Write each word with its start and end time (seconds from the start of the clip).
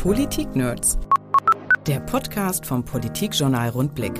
Politik-Nerds. 0.00 0.98
Der 1.86 2.00
Podcast 2.00 2.64
vom 2.64 2.82
Politikjournal 2.82 3.68
Rundblick. 3.68 4.14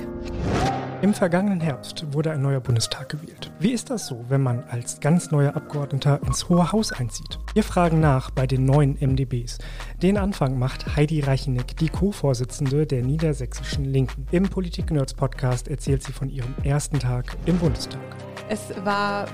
Im 1.01 1.11
vergangenen 1.11 1.59
Herbst 1.59 2.05
wurde 2.13 2.29
ein 2.29 2.43
neuer 2.43 2.59
Bundestag 2.59 3.09
gewählt. 3.09 3.51
Wie 3.57 3.71
ist 3.71 3.89
das 3.89 4.05
so, 4.05 4.23
wenn 4.29 4.43
man 4.43 4.63
als 4.65 4.99
ganz 4.99 5.31
neuer 5.31 5.55
Abgeordneter 5.55 6.21
ins 6.23 6.47
Hohe 6.49 6.71
Haus 6.71 6.91
einzieht? 6.91 7.39
Wir 7.55 7.63
fragen 7.63 7.99
nach 7.99 8.29
bei 8.29 8.45
den 8.45 8.63
neuen 8.63 8.95
MDBs. 8.99 9.57
Den 10.03 10.19
Anfang 10.19 10.59
macht 10.59 10.95
Heidi 10.95 11.21
Reicheneck, 11.21 11.75
die 11.77 11.89
Co-Vorsitzende 11.89 12.85
der 12.85 13.01
Niedersächsischen 13.01 13.85
Linken. 13.85 14.27
Im 14.29 14.43
Politik-Nerds-Podcast 14.43 15.67
erzählt 15.67 16.03
sie 16.03 16.13
von 16.13 16.29
ihrem 16.29 16.53
ersten 16.63 16.99
Tag 16.99 17.35
im 17.47 17.57
Bundestag. 17.57 18.01
Es 18.49 18.71
war 18.85 19.25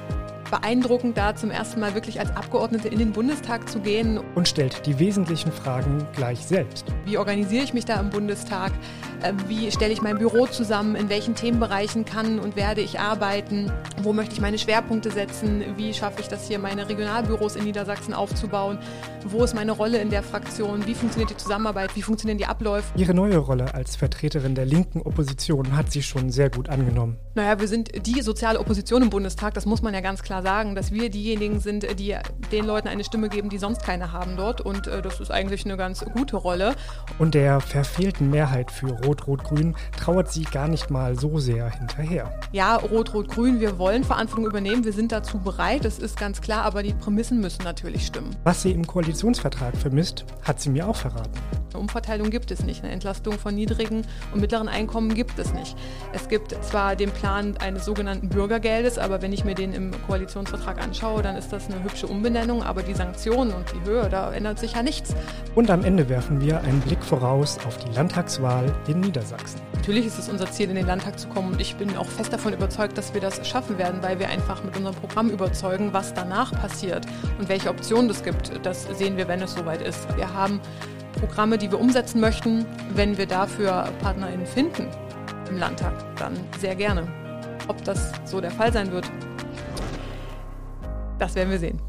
beeindruckend, 0.49 1.17
da 1.17 1.35
zum 1.35 1.51
ersten 1.51 1.79
Mal 1.79 1.93
wirklich 1.93 2.19
als 2.19 2.35
Abgeordnete 2.35 2.87
in 2.87 2.99
den 2.99 3.11
Bundestag 3.11 3.69
zu 3.69 3.79
gehen. 3.79 4.19
Und 4.35 4.47
stellt 4.47 4.85
die 4.85 4.99
wesentlichen 4.99 5.51
Fragen 5.51 6.05
gleich 6.13 6.39
selbst. 6.39 6.85
Wie 7.05 7.17
organisiere 7.17 7.63
ich 7.63 7.73
mich 7.73 7.85
da 7.85 7.99
im 7.99 8.09
Bundestag? 8.09 8.71
Äh, 9.21 9.33
wie 9.47 9.71
stelle 9.71 9.93
ich 9.93 10.01
mein 10.01 10.17
Büro 10.17 10.45
zusammen? 10.45 10.95
In 10.95 11.09
welchen 11.09 11.35
Themenbereichen 11.35 12.05
kann 12.05 12.39
und 12.39 12.55
werde 12.55 12.81
ich 12.81 12.99
arbeiten? 12.99 13.71
Wo 14.01 14.13
möchte 14.13 14.33
ich 14.33 14.41
meine 14.41 14.57
Schwerpunkte 14.57 15.11
setzen? 15.11 15.63
Wie 15.75 15.93
schaffe 15.93 16.21
ich 16.21 16.27
das 16.27 16.47
hier, 16.47 16.59
meine 16.59 16.87
Regionalbüros 16.87 17.55
in 17.55 17.63
Niedersachsen 17.63 18.13
aufzubauen? 18.13 18.77
Wo 19.25 19.43
ist 19.43 19.55
meine 19.55 19.71
Rolle 19.71 19.99
in 19.99 20.09
der 20.09 20.23
Fraktion? 20.23 20.85
Wie 20.85 20.93
funktioniert 20.93 21.31
die 21.31 21.37
Zusammenarbeit? 21.37 21.95
Wie 21.95 22.01
funktionieren 22.01 22.37
die 22.37 22.45
Abläufe? 22.45 22.87
Ihre 22.95 23.13
neue 23.13 23.37
Rolle 23.37 23.73
als 23.73 23.95
Vertreterin 23.95 24.55
der 24.55 24.65
linken 24.65 25.01
Opposition 25.01 25.75
hat 25.75 25.91
sie 25.91 26.01
schon 26.01 26.31
sehr 26.31 26.49
gut 26.49 26.69
angenommen. 26.69 27.17
Naja, 27.35 27.59
wir 27.59 27.67
sind 27.67 28.05
die 28.05 28.21
soziale 28.21 28.59
Opposition 28.59 29.01
im 29.01 29.09
Bundestag, 29.09 29.53
das 29.53 29.65
muss 29.65 29.81
man 29.81 29.93
ja 29.93 30.01
ganz 30.01 30.23
klar 30.23 30.36
sagen, 30.41 30.75
dass 30.75 30.91
wir 30.91 31.09
diejenigen 31.09 31.59
sind, 31.59 31.99
die 31.99 32.15
den 32.51 32.65
Leuten 32.65 32.87
eine 32.87 33.03
Stimme 33.03 33.29
geben, 33.29 33.49
die 33.49 33.57
sonst 33.57 33.83
keine 33.83 34.11
haben 34.11 34.37
dort. 34.37 34.61
Und 34.61 34.87
äh, 34.87 35.01
das 35.01 35.19
ist 35.19 35.31
eigentlich 35.31 35.65
eine 35.65 35.77
ganz 35.77 36.03
gute 36.13 36.37
Rolle. 36.37 36.75
Und 37.19 37.33
der 37.33 37.59
verfehlten 37.59 38.29
Mehrheit 38.29 38.71
für 38.71 38.89
Rot-Rot-Grün 39.05 39.75
trauert 39.97 40.31
sie 40.31 40.43
gar 40.43 40.67
nicht 40.67 40.89
mal 40.89 41.17
so 41.17 41.39
sehr 41.39 41.69
hinterher. 41.69 42.39
Ja, 42.51 42.75
Rot-Rot-Grün, 42.75 43.59
wir 43.59 43.77
wollen 43.77 44.03
Verantwortung 44.03 44.45
übernehmen, 44.45 44.83
wir 44.83 44.93
sind 44.93 45.11
dazu 45.11 45.39
bereit, 45.39 45.85
das 45.85 45.99
ist 45.99 46.17
ganz 46.17 46.41
klar, 46.41 46.63
aber 46.63 46.83
die 46.83 46.93
Prämissen 46.93 47.39
müssen 47.39 47.63
natürlich 47.63 48.05
stimmen. 48.05 48.35
Was 48.43 48.61
sie 48.61 48.71
im 48.71 48.85
Koalitionsvertrag 48.85 49.75
vermisst, 49.77 50.25
hat 50.43 50.59
sie 50.59 50.69
mir 50.69 50.87
auch 50.87 50.95
verraten. 50.95 51.31
Eine 51.71 51.81
Umverteilung 51.81 52.29
gibt 52.29 52.51
es 52.51 52.63
nicht, 52.63 52.83
eine 52.83 52.93
Entlastung 52.93 53.37
von 53.37 53.53
niedrigen 53.53 54.03
und 54.33 54.41
mittleren 54.41 54.67
Einkommen 54.67 55.13
gibt 55.13 55.37
es 55.37 55.53
nicht. 55.53 55.75
Es 56.13 56.29
gibt 56.29 56.55
zwar 56.63 56.95
den 56.95 57.11
Plan 57.11 57.57
eines 57.57 57.85
sogenannten 57.85 58.29
Bürgergeldes, 58.29 58.97
aber 58.97 59.21
wenn 59.21 59.33
ich 59.33 59.43
mir 59.43 59.55
den 59.55 59.73
im 59.73 59.91
Koalitionsvertrag 60.07 60.26
anschaue, 60.35 61.21
dann 61.21 61.35
ist 61.35 61.53
das 61.53 61.67
eine 61.67 61.83
hübsche 61.83 62.07
Umbenennung, 62.07 62.63
aber 62.63 62.83
die 62.83 62.93
Sanktionen 62.93 63.53
und 63.53 63.65
die 63.73 63.89
Höhe, 63.89 64.09
da 64.09 64.31
ändert 64.33 64.59
sich 64.59 64.73
ja 64.73 64.83
nichts. 64.83 65.15
Und 65.55 65.69
am 65.69 65.83
Ende 65.83 66.09
werfen 66.09 66.41
wir 66.41 66.61
einen 66.61 66.81
Blick 66.81 67.03
voraus 67.03 67.57
auf 67.65 67.77
die 67.77 67.91
Landtagswahl 67.93 68.73
in 68.87 68.99
Niedersachsen. 68.99 69.61
Natürlich 69.73 70.05
ist 70.05 70.19
es 70.19 70.29
unser 70.29 70.51
Ziel, 70.51 70.69
in 70.69 70.75
den 70.75 70.87
Landtag 70.87 71.19
zu 71.19 71.27
kommen 71.29 71.53
und 71.53 71.61
ich 71.61 71.75
bin 71.75 71.95
auch 71.97 72.07
fest 72.07 72.33
davon 72.33 72.53
überzeugt, 72.53 72.97
dass 72.97 73.13
wir 73.13 73.21
das 73.21 73.47
schaffen 73.47 73.77
werden, 73.77 74.01
weil 74.01 74.19
wir 74.19 74.29
einfach 74.29 74.63
mit 74.63 74.75
unserem 74.75 74.95
Programm 74.95 75.29
überzeugen, 75.29 75.93
was 75.93 76.13
danach 76.13 76.51
passiert 76.51 77.05
und 77.39 77.47
welche 77.49 77.69
Optionen 77.69 78.09
es 78.09 78.23
gibt. 78.23 78.51
Das 78.63 78.83
sehen 78.97 79.17
wir, 79.17 79.27
wenn 79.27 79.41
es 79.41 79.53
soweit 79.53 79.81
ist. 79.81 80.07
Wir 80.17 80.33
haben 80.33 80.59
Programme, 81.19 81.57
die 81.57 81.71
wir 81.71 81.79
umsetzen 81.79 82.19
möchten. 82.19 82.65
Wenn 82.93 83.17
wir 83.17 83.25
dafür 83.25 83.89
PartnerInnen 84.01 84.45
finden 84.45 84.87
im 85.49 85.57
Landtag, 85.57 85.93
dann 86.17 86.33
sehr 86.59 86.75
gerne. 86.75 87.07
Ob 87.67 87.83
das 87.83 88.11
so 88.25 88.39
der 88.39 88.51
Fall 88.51 88.71
sein 88.71 88.91
wird, 88.91 89.09
das 91.19 91.35
werden 91.35 91.49
wir 91.51 91.59
sehen. 91.59 91.79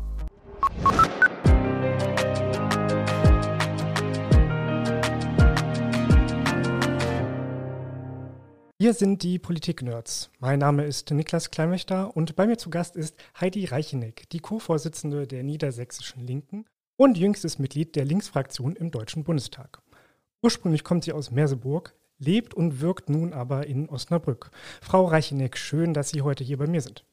Wir 8.80 8.94
sind 8.94 9.24
die 9.24 9.40
Politik-Nerds. 9.40 10.30
Mein 10.38 10.60
Name 10.60 10.84
ist 10.84 11.10
Niklas 11.10 11.50
Kleinwächter 11.50 12.16
und 12.16 12.36
bei 12.36 12.46
mir 12.46 12.58
zu 12.58 12.70
Gast 12.70 12.94
ist 12.94 13.16
Heidi 13.40 13.64
Reicheneck, 13.64 14.28
die 14.30 14.38
Co-Vorsitzende 14.38 15.26
der 15.26 15.42
Niedersächsischen 15.42 16.24
Linken 16.24 16.64
und 16.96 17.18
jüngstes 17.18 17.58
Mitglied 17.58 17.96
der 17.96 18.04
Linksfraktion 18.04 18.76
im 18.76 18.92
Deutschen 18.92 19.24
Bundestag. 19.24 19.82
Ursprünglich 20.42 20.84
kommt 20.84 21.02
sie 21.02 21.12
aus 21.12 21.32
Merseburg, 21.32 21.94
lebt 22.18 22.54
und 22.54 22.80
wirkt 22.80 23.08
nun 23.08 23.32
aber 23.32 23.66
in 23.66 23.88
Osnabrück. 23.88 24.52
Frau 24.80 25.06
Reicheneck, 25.06 25.56
schön, 25.56 25.92
dass 25.92 26.10
Sie 26.10 26.22
heute 26.22 26.44
hier 26.44 26.58
bei 26.58 26.68
mir 26.68 26.80
sind. 26.80 27.04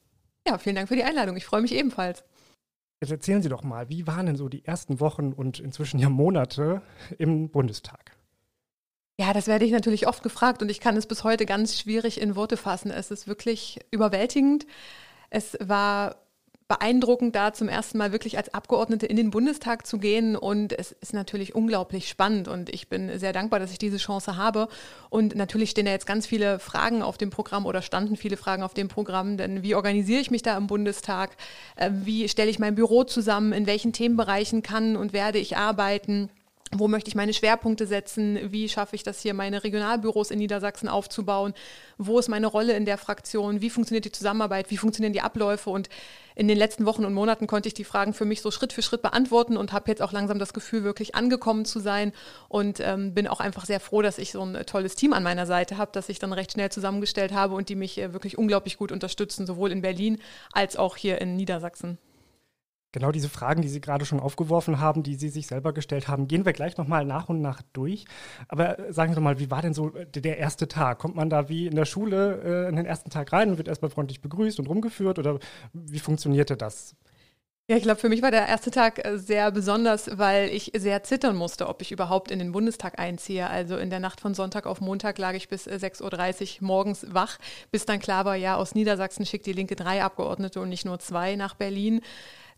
Ja, 0.46 0.58
vielen 0.58 0.76
Dank 0.76 0.88
für 0.88 0.96
die 0.96 1.04
Einladung. 1.04 1.36
Ich 1.36 1.44
freue 1.44 1.62
mich 1.62 1.74
ebenfalls. 1.74 2.24
Jetzt 3.00 3.10
erzählen 3.10 3.42
Sie 3.42 3.48
doch 3.48 3.62
mal, 3.62 3.88
wie 3.88 4.06
waren 4.06 4.26
denn 4.26 4.36
so 4.36 4.48
die 4.48 4.64
ersten 4.64 5.00
Wochen 5.00 5.32
und 5.32 5.60
inzwischen 5.60 5.98
ja 5.98 6.08
Monate 6.08 6.82
im 7.18 7.50
Bundestag? 7.50 8.16
Ja, 9.18 9.32
das 9.32 9.46
werde 9.46 9.64
ich 9.64 9.72
natürlich 9.72 10.06
oft 10.06 10.22
gefragt 10.22 10.62
und 10.62 10.70
ich 10.70 10.80
kann 10.80 10.96
es 10.96 11.06
bis 11.06 11.24
heute 11.24 11.46
ganz 11.46 11.78
schwierig 11.78 12.20
in 12.20 12.36
Worte 12.36 12.56
fassen. 12.56 12.90
Es 12.90 13.10
ist 13.10 13.26
wirklich 13.26 13.80
überwältigend. 13.90 14.66
Es 15.30 15.56
war 15.60 16.25
beeindruckend, 16.68 17.36
da 17.36 17.52
zum 17.52 17.68
ersten 17.68 17.96
Mal 17.98 18.10
wirklich 18.12 18.36
als 18.38 18.52
Abgeordnete 18.52 19.06
in 19.06 19.16
den 19.16 19.30
Bundestag 19.30 19.86
zu 19.86 19.98
gehen. 19.98 20.36
Und 20.36 20.76
es 20.76 20.92
ist 20.92 21.12
natürlich 21.12 21.54
unglaublich 21.54 22.08
spannend 22.08 22.48
und 22.48 22.70
ich 22.70 22.88
bin 22.88 23.18
sehr 23.18 23.32
dankbar, 23.32 23.60
dass 23.60 23.70
ich 23.70 23.78
diese 23.78 23.98
Chance 23.98 24.36
habe. 24.36 24.68
Und 25.08 25.36
natürlich 25.36 25.70
stehen 25.70 25.86
da 25.86 25.92
jetzt 25.92 26.06
ganz 26.06 26.26
viele 26.26 26.58
Fragen 26.58 27.02
auf 27.02 27.18
dem 27.18 27.30
Programm 27.30 27.66
oder 27.66 27.82
standen 27.82 28.16
viele 28.16 28.36
Fragen 28.36 28.62
auf 28.62 28.74
dem 28.74 28.88
Programm. 28.88 29.36
Denn 29.36 29.62
wie 29.62 29.74
organisiere 29.74 30.20
ich 30.20 30.30
mich 30.30 30.42
da 30.42 30.56
im 30.56 30.66
Bundestag? 30.66 31.36
Äh, 31.76 31.90
wie 31.92 32.28
stelle 32.28 32.50
ich 32.50 32.58
mein 32.58 32.74
Büro 32.74 33.04
zusammen? 33.04 33.52
In 33.52 33.66
welchen 33.66 33.92
Themenbereichen 33.92 34.62
kann 34.62 34.96
und 34.96 35.12
werde 35.12 35.38
ich 35.38 35.56
arbeiten? 35.56 36.30
wo 36.72 36.88
möchte 36.88 37.08
ich 37.08 37.14
meine 37.14 37.32
Schwerpunkte 37.32 37.86
setzen, 37.86 38.38
wie 38.50 38.68
schaffe 38.68 38.96
ich 38.96 39.02
das 39.02 39.20
hier, 39.20 39.34
meine 39.34 39.62
Regionalbüros 39.62 40.30
in 40.30 40.38
Niedersachsen 40.38 40.88
aufzubauen, 40.88 41.54
wo 41.96 42.18
ist 42.18 42.28
meine 42.28 42.48
Rolle 42.48 42.74
in 42.74 42.84
der 42.84 42.98
Fraktion, 42.98 43.60
wie 43.60 43.70
funktioniert 43.70 44.04
die 44.04 44.12
Zusammenarbeit, 44.12 44.70
wie 44.70 44.76
funktionieren 44.76 45.12
die 45.12 45.20
Abläufe 45.20 45.70
und 45.70 45.88
in 46.36 46.48
den 46.48 46.58
letzten 46.58 46.84
Wochen 46.84 47.04
und 47.06 47.14
Monaten 47.14 47.46
konnte 47.46 47.66
ich 47.66 47.74
die 47.74 47.82
Fragen 47.82 48.12
für 48.12 48.26
mich 48.26 48.42
so 48.42 48.50
Schritt 48.50 48.74
für 48.74 48.82
Schritt 48.82 49.00
beantworten 49.00 49.56
und 49.56 49.72
habe 49.72 49.90
jetzt 49.90 50.02
auch 50.02 50.12
langsam 50.12 50.38
das 50.38 50.52
Gefühl, 50.52 50.84
wirklich 50.84 51.14
angekommen 51.14 51.64
zu 51.64 51.80
sein 51.80 52.12
und 52.48 52.78
ähm, 52.80 53.14
bin 53.14 53.26
auch 53.26 53.40
einfach 53.40 53.64
sehr 53.64 53.80
froh, 53.80 54.02
dass 54.02 54.18
ich 54.18 54.32
so 54.32 54.42
ein 54.42 54.66
tolles 54.66 54.94
Team 54.94 55.14
an 55.14 55.22
meiner 55.22 55.46
Seite 55.46 55.78
habe, 55.78 55.90
das 55.92 56.10
ich 56.10 56.18
dann 56.18 56.34
recht 56.34 56.52
schnell 56.52 56.70
zusammengestellt 56.70 57.32
habe 57.32 57.54
und 57.54 57.70
die 57.70 57.74
mich 57.74 57.98
äh, 57.98 58.12
wirklich 58.12 58.36
unglaublich 58.36 58.76
gut 58.76 58.92
unterstützen, 58.92 59.46
sowohl 59.46 59.72
in 59.72 59.80
Berlin 59.80 60.18
als 60.52 60.76
auch 60.76 60.96
hier 60.96 61.20
in 61.22 61.36
Niedersachsen. 61.36 61.98
Genau 62.96 63.12
diese 63.12 63.28
Fragen, 63.28 63.60
die 63.60 63.68
Sie 63.68 63.82
gerade 63.82 64.06
schon 64.06 64.20
aufgeworfen 64.20 64.80
haben, 64.80 65.02
die 65.02 65.16
Sie 65.16 65.28
sich 65.28 65.48
selber 65.48 65.74
gestellt 65.74 66.08
haben, 66.08 66.28
gehen 66.28 66.46
wir 66.46 66.54
gleich 66.54 66.78
nochmal 66.78 67.04
nach 67.04 67.28
und 67.28 67.42
nach 67.42 67.60
durch. 67.74 68.06
Aber 68.48 68.78
äh, 68.78 68.90
sagen 68.90 69.12
Sie 69.12 69.16
doch 69.16 69.22
mal, 69.22 69.38
wie 69.38 69.50
war 69.50 69.60
denn 69.60 69.74
so 69.74 69.94
äh, 69.94 70.06
der 70.06 70.38
erste 70.38 70.66
Tag? 70.66 70.98
Kommt 70.98 71.14
man 71.14 71.28
da 71.28 71.50
wie 71.50 71.66
in 71.66 71.74
der 71.76 71.84
Schule 71.84 72.40
äh, 72.42 72.68
in 72.70 72.76
den 72.76 72.86
ersten 72.86 73.10
Tag 73.10 73.34
rein 73.34 73.50
und 73.50 73.58
wird 73.58 73.68
erstmal 73.68 73.90
freundlich 73.90 74.22
begrüßt 74.22 74.58
und 74.60 74.66
rumgeführt? 74.70 75.18
Oder 75.18 75.38
wie 75.74 75.98
funktionierte 75.98 76.56
das? 76.56 76.96
Ja, 77.68 77.76
ich 77.76 77.82
glaube, 77.82 78.00
für 78.00 78.08
mich 78.08 78.22
war 78.22 78.30
der 78.30 78.48
erste 78.48 78.70
Tag 78.70 79.04
äh, 79.04 79.18
sehr 79.18 79.50
besonders, 79.50 80.16
weil 80.16 80.48
ich 80.48 80.72
sehr 80.74 81.02
zittern 81.02 81.36
musste, 81.36 81.68
ob 81.68 81.82
ich 81.82 81.92
überhaupt 81.92 82.30
in 82.30 82.38
den 82.38 82.52
Bundestag 82.52 82.98
einziehe. 82.98 83.50
Also 83.50 83.76
in 83.76 83.90
der 83.90 84.00
Nacht 84.00 84.22
von 84.22 84.32
Sonntag 84.32 84.64
auf 84.64 84.80
Montag 84.80 85.18
lag 85.18 85.34
ich 85.34 85.50
bis 85.50 85.68
6.30 85.68 86.62
Uhr 86.62 86.66
morgens 86.66 87.04
wach, 87.10 87.36
bis 87.70 87.84
dann 87.84 87.98
klar 87.98 88.24
war, 88.24 88.36
ja, 88.36 88.56
aus 88.56 88.74
Niedersachsen 88.74 89.26
schickt 89.26 89.44
die 89.44 89.52
Linke 89.52 89.76
drei 89.76 90.02
Abgeordnete 90.02 90.62
und 90.62 90.70
nicht 90.70 90.86
nur 90.86 90.98
zwei 90.98 91.36
nach 91.36 91.56
Berlin. 91.56 92.00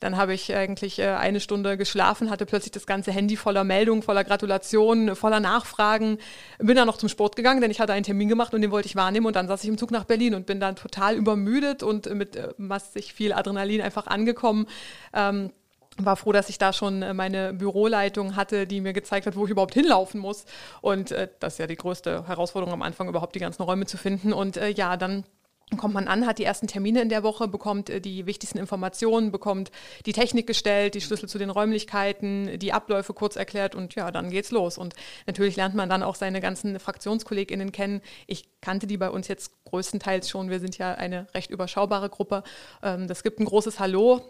Dann 0.00 0.16
habe 0.16 0.34
ich 0.34 0.54
eigentlich 0.54 0.98
äh, 0.98 1.08
eine 1.08 1.40
Stunde 1.40 1.76
geschlafen, 1.76 2.30
hatte 2.30 2.46
plötzlich 2.46 2.72
das 2.72 2.86
ganze 2.86 3.10
Handy 3.10 3.36
voller 3.36 3.64
Meldungen, 3.64 4.02
voller 4.02 4.24
Gratulationen, 4.24 5.16
voller 5.16 5.40
Nachfragen. 5.40 6.18
Bin 6.58 6.76
dann 6.76 6.86
noch 6.86 6.98
zum 6.98 7.08
Sport 7.08 7.36
gegangen, 7.36 7.60
denn 7.60 7.70
ich 7.70 7.80
hatte 7.80 7.92
einen 7.92 8.04
Termin 8.04 8.28
gemacht 8.28 8.54
und 8.54 8.62
den 8.62 8.70
wollte 8.70 8.86
ich 8.86 8.96
wahrnehmen. 8.96 9.26
Und 9.26 9.36
dann 9.36 9.48
saß 9.48 9.62
ich 9.64 9.68
im 9.68 9.78
Zug 9.78 9.90
nach 9.90 10.04
Berlin 10.04 10.34
und 10.34 10.46
bin 10.46 10.60
dann 10.60 10.76
total 10.76 11.16
übermüdet 11.16 11.82
und 11.82 12.12
mit 12.14 12.36
äh, 12.36 12.48
massig 12.58 13.12
viel 13.12 13.32
Adrenalin 13.32 13.80
einfach 13.80 14.06
angekommen. 14.06 14.66
Ähm, 15.12 15.50
war 15.98 16.16
froh, 16.16 16.32
dass 16.32 16.48
ich 16.48 16.58
da 16.58 16.72
schon 16.72 17.02
äh, 17.02 17.12
meine 17.12 17.52
Büroleitung 17.52 18.36
hatte, 18.36 18.66
die 18.66 18.80
mir 18.80 18.92
gezeigt 18.92 19.26
hat, 19.26 19.36
wo 19.36 19.44
ich 19.44 19.50
überhaupt 19.50 19.74
hinlaufen 19.74 20.20
muss. 20.20 20.44
Und 20.80 21.10
äh, 21.10 21.28
das 21.40 21.54
ist 21.54 21.58
ja 21.58 21.66
die 21.66 21.76
größte 21.76 22.26
Herausforderung 22.26 22.72
am 22.72 22.82
Anfang, 22.82 23.08
überhaupt 23.08 23.34
die 23.34 23.40
ganzen 23.40 23.62
Räume 23.62 23.86
zu 23.86 23.96
finden. 23.96 24.32
Und 24.32 24.56
äh, 24.56 24.70
ja, 24.70 24.96
dann 24.96 25.24
kommt 25.76 25.94
man 25.94 26.08
an, 26.08 26.26
hat 26.26 26.38
die 26.38 26.44
ersten 26.44 26.66
Termine 26.66 27.02
in 27.02 27.08
der 27.08 27.22
Woche, 27.22 27.48
bekommt 27.48 27.90
äh, 27.90 28.00
die 28.00 28.26
wichtigsten 28.26 28.58
Informationen, 28.58 29.30
bekommt 29.30 29.70
die 30.06 30.12
Technik 30.12 30.46
gestellt, 30.46 30.94
die 30.94 31.00
Schlüssel 31.00 31.28
zu 31.28 31.38
den 31.38 31.50
Räumlichkeiten, 31.50 32.58
die 32.58 32.72
Abläufe 32.72 33.12
kurz 33.12 33.36
erklärt 33.36 33.74
und 33.74 33.94
ja, 33.94 34.10
dann 34.10 34.30
geht's 34.30 34.50
los. 34.50 34.78
Und 34.78 34.94
natürlich 35.26 35.56
lernt 35.56 35.74
man 35.74 35.88
dann 35.88 36.02
auch 36.02 36.14
seine 36.14 36.40
ganzen 36.40 36.78
FraktionskollegInnen 36.78 37.72
kennen. 37.72 38.00
Ich 38.26 38.48
kannte 38.60 38.86
die 38.86 38.96
bei 38.96 39.10
uns 39.10 39.28
jetzt 39.28 39.52
größtenteils 39.64 40.28
schon. 40.28 40.50
Wir 40.50 40.60
sind 40.60 40.78
ja 40.78 40.94
eine 40.94 41.26
recht 41.34 41.50
überschaubare 41.50 42.08
Gruppe. 42.08 42.42
Ähm, 42.82 43.06
das 43.06 43.22
gibt 43.22 43.40
ein 43.40 43.44
großes 43.44 43.78
Hallo. 43.78 44.22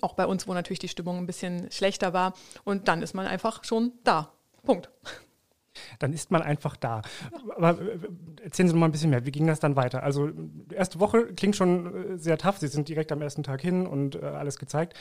Auch 0.00 0.14
bei 0.14 0.26
uns, 0.26 0.46
wo 0.46 0.52
natürlich 0.52 0.80
die 0.80 0.88
Stimmung 0.88 1.18
ein 1.18 1.26
bisschen 1.26 1.70
schlechter 1.70 2.12
war. 2.12 2.34
Und 2.64 2.88
dann 2.88 3.02
ist 3.02 3.14
man 3.14 3.26
einfach 3.26 3.64
schon 3.64 3.92
da. 4.04 4.32
Punkt 4.64 4.90
dann 5.98 6.12
ist 6.12 6.30
man 6.30 6.42
einfach 6.42 6.76
da. 6.76 7.02
Aber 7.56 7.80
äh, 7.80 7.98
erzählen 8.42 8.68
Sie 8.68 8.74
noch 8.74 8.80
mal 8.80 8.86
ein 8.86 8.92
bisschen 8.92 9.10
mehr. 9.10 9.26
Wie 9.26 9.32
ging 9.32 9.46
das 9.46 9.60
dann 9.60 9.76
weiter? 9.76 10.02
Also 10.02 10.28
die 10.28 10.74
erste 10.74 11.00
Woche 11.00 11.34
klingt 11.34 11.56
schon 11.56 12.14
äh, 12.14 12.18
sehr 12.18 12.38
tough. 12.38 12.58
Sie 12.58 12.68
sind 12.68 12.88
direkt 12.88 13.12
am 13.12 13.22
ersten 13.22 13.42
Tag 13.42 13.60
hin 13.60 13.86
und 13.86 14.16
äh, 14.16 14.24
alles 14.24 14.58
gezeigt. 14.58 14.94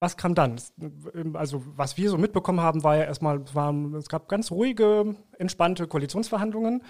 was 0.00 0.16
kam 0.18 0.34
dann? 0.34 0.56
Also, 1.32 1.62
was 1.76 1.96
wir 1.96 2.10
so 2.10 2.18
mitbekommen 2.18 2.60
haben, 2.60 2.82
war 2.84 2.96
ja 2.96 3.04
erstmal, 3.04 3.42
war, 3.54 3.72
es 3.96 4.08
gab 4.08 4.28
ganz 4.28 4.50
ruhige, 4.50 5.16
entspannte 5.38 5.86
Koalitionsverhandlungen 5.86 6.82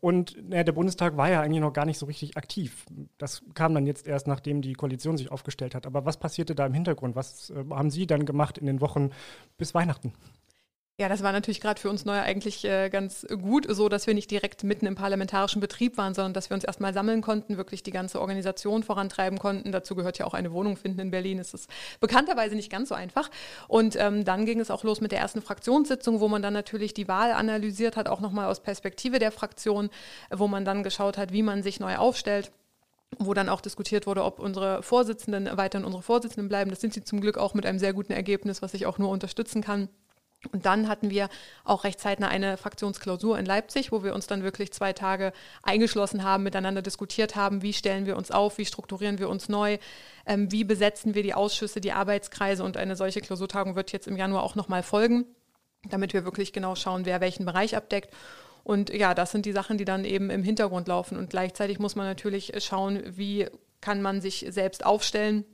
und 0.00 0.36
ja, 0.50 0.64
der 0.64 0.72
Bundestag 0.72 1.16
war 1.18 1.28
ja 1.30 1.42
eigentlich 1.42 1.60
noch 1.60 1.72
gar 1.74 1.84
nicht 1.84 1.98
so 1.98 2.06
richtig 2.06 2.36
aktiv. 2.36 2.86
Das 3.18 3.42
kam 3.54 3.74
dann 3.74 3.86
jetzt 3.86 4.06
erst, 4.06 4.26
nachdem 4.26 4.62
die 4.62 4.72
Koalition 4.72 5.18
sich 5.18 5.30
aufgestellt 5.30 5.74
hat. 5.74 5.86
Aber 5.86 6.06
was 6.06 6.16
passierte 6.16 6.54
da 6.54 6.64
im 6.64 6.72
Hintergrund? 6.72 7.14
Was 7.14 7.52
haben 7.70 7.90
Sie 7.90 8.06
dann 8.06 8.24
gemacht 8.24 8.56
in 8.56 8.66
den 8.66 8.80
Wochen 8.80 9.10
bis 9.58 9.74
Weihnachten? 9.74 10.14
Ja, 10.98 11.08
das 11.08 11.22
war 11.22 11.32
natürlich 11.32 11.60
gerade 11.62 11.80
für 11.80 11.88
uns 11.88 12.04
Neue 12.04 12.20
eigentlich 12.20 12.66
äh, 12.66 12.90
ganz 12.90 13.26
gut, 13.40 13.66
so 13.68 13.88
dass 13.88 14.06
wir 14.06 14.12
nicht 14.12 14.30
direkt 14.30 14.62
mitten 14.62 14.86
im 14.86 14.94
parlamentarischen 14.94 15.58
Betrieb 15.60 15.96
waren, 15.96 16.12
sondern 16.12 16.34
dass 16.34 16.50
wir 16.50 16.54
uns 16.54 16.64
erstmal 16.64 16.92
sammeln 16.92 17.22
konnten, 17.22 17.56
wirklich 17.56 17.82
die 17.82 17.90
ganze 17.90 18.20
Organisation 18.20 18.82
vorantreiben 18.82 19.38
konnten. 19.38 19.72
Dazu 19.72 19.94
gehört 19.94 20.18
ja 20.18 20.26
auch 20.26 20.34
eine 20.34 20.52
Wohnung 20.52 20.76
finden 20.76 21.00
in 21.00 21.10
Berlin. 21.10 21.38
Das 21.38 21.54
ist 21.54 21.70
bekannterweise 22.00 22.56
nicht 22.56 22.70
ganz 22.70 22.90
so 22.90 22.94
einfach. 22.94 23.30
Und 23.68 23.96
ähm, 23.96 24.26
dann 24.26 24.44
ging 24.44 24.60
es 24.60 24.70
auch 24.70 24.84
los 24.84 25.00
mit 25.00 25.12
der 25.12 25.18
ersten 25.18 25.40
Fraktionssitzung, 25.40 26.20
wo 26.20 26.28
man 26.28 26.42
dann 26.42 26.52
natürlich 26.52 26.92
die 26.92 27.08
Wahl 27.08 27.32
analysiert 27.32 27.96
hat, 27.96 28.06
auch 28.06 28.20
nochmal 28.20 28.50
aus 28.50 28.60
Perspektive 28.60 29.18
der 29.18 29.32
Fraktion, 29.32 29.88
wo 30.30 30.46
man 30.46 30.66
dann 30.66 30.82
geschaut 30.82 31.16
hat, 31.16 31.32
wie 31.32 31.42
man 31.42 31.62
sich 31.62 31.80
neu 31.80 31.96
aufstellt 31.96 32.52
wo 33.18 33.34
dann 33.34 33.50
auch 33.50 33.60
diskutiert 33.60 34.06
wurde, 34.06 34.24
ob 34.24 34.38
unsere 34.38 34.82
Vorsitzenden 34.82 35.50
weiterhin 35.58 35.84
unsere 35.84 36.02
Vorsitzenden 36.02 36.48
bleiben. 36.48 36.70
Das 36.70 36.80
sind 36.80 36.94
sie 36.94 37.04
zum 37.04 37.20
Glück 37.20 37.36
auch 37.36 37.52
mit 37.52 37.66
einem 37.66 37.78
sehr 37.78 37.92
guten 37.92 38.14
Ergebnis, 38.14 38.62
was 38.62 38.72
ich 38.72 38.86
auch 38.86 38.96
nur 38.96 39.10
unterstützen 39.10 39.60
kann. 39.60 39.90
Und 40.50 40.66
dann 40.66 40.88
hatten 40.88 41.10
wir 41.10 41.28
auch 41.64 41.84
recht 41.84 42.00
zeitnah 42.00 42.28
eine 42.28 42.56
Fraktionsklausur 42.56 43.38
in 43.38 43.46
Leipzig, 43.46 43.92
wo 43.92 44.02
wir 44.02 44.14
uns 44.14 44.26
dann 44.26 44.42
wirklich 44.42 44.72
zwei 44.72 44.92
Tage 44.92 45.32
eingeschlossen 45.62 46.24
haben, 46.24 46.42
miteinander 46.42 46.82
diskutiert 46.82 47.36
haben, 47.36 47.62
wie 47.62 47.72
stellen 47.72 48.06
wir 48.06 48.16
uns 48.16 48.32
auf, 48.32 48.58
wie 48.58 48.66
strukturieren 48.66 49.18
wir 49.18 49.28
uns 49.28 49.48
neu, 49.48 49.78
ähm, 50.26 50.50
wie 50.50 50.64
besetzen 50.64 51.14
wir 51.14 51.22
die 51.22 51.34
Ausschüsse, 51.34 51.80
die 51.80 51.92
Arbeitskreise. 51.92 52.64
Und 52.64 52.76
eine 52.76 52.96
solche 52.96 53.20
Klausurtagung 53.20 53.76
wird 53.76 53.92
jetzt 53.92 54.08
im 54.08 54.16
Januar 54.16 54.42
auch 54.42 54.56
nochmal 54.56 54.82
folgen, 54.82 55.26
damit 55.88 56.12
wir 56.12 56.24
wirklich 56.24 56.52
genau 56.52 56.74
schauen, 56.74 57.06
wer 57.06 57.20
welchen 57.20 57.46
Bereich 57.46 57.76
abdeckt. 57.76 58.12
Und 58.64 58.90
ja, 58.90 59.14
das 59.14 59.30
sind 59.30 59.46
die 59.46 59.52
Sachen, 59.52 59.78
die 59.78 59.84
dann 59.84 60.04
eben 60.04 60.30
im 60.30 60.42
Hintergrund 60.42 60.88
laufen. 60.88 61.16
Und 61.18 61.30
gleichzeitig 61.30 61.78
muss 61.78 61.94
man 61.94 62.06
natürlich 62.06 62.52
schauen, 62.58 63.02
wie 63.06 63.46
kann 63.80 64.02
man 64.02 64.20
sich 64.20 64.46
selbst 64.48 64.84
aufstellen 64.84 65.44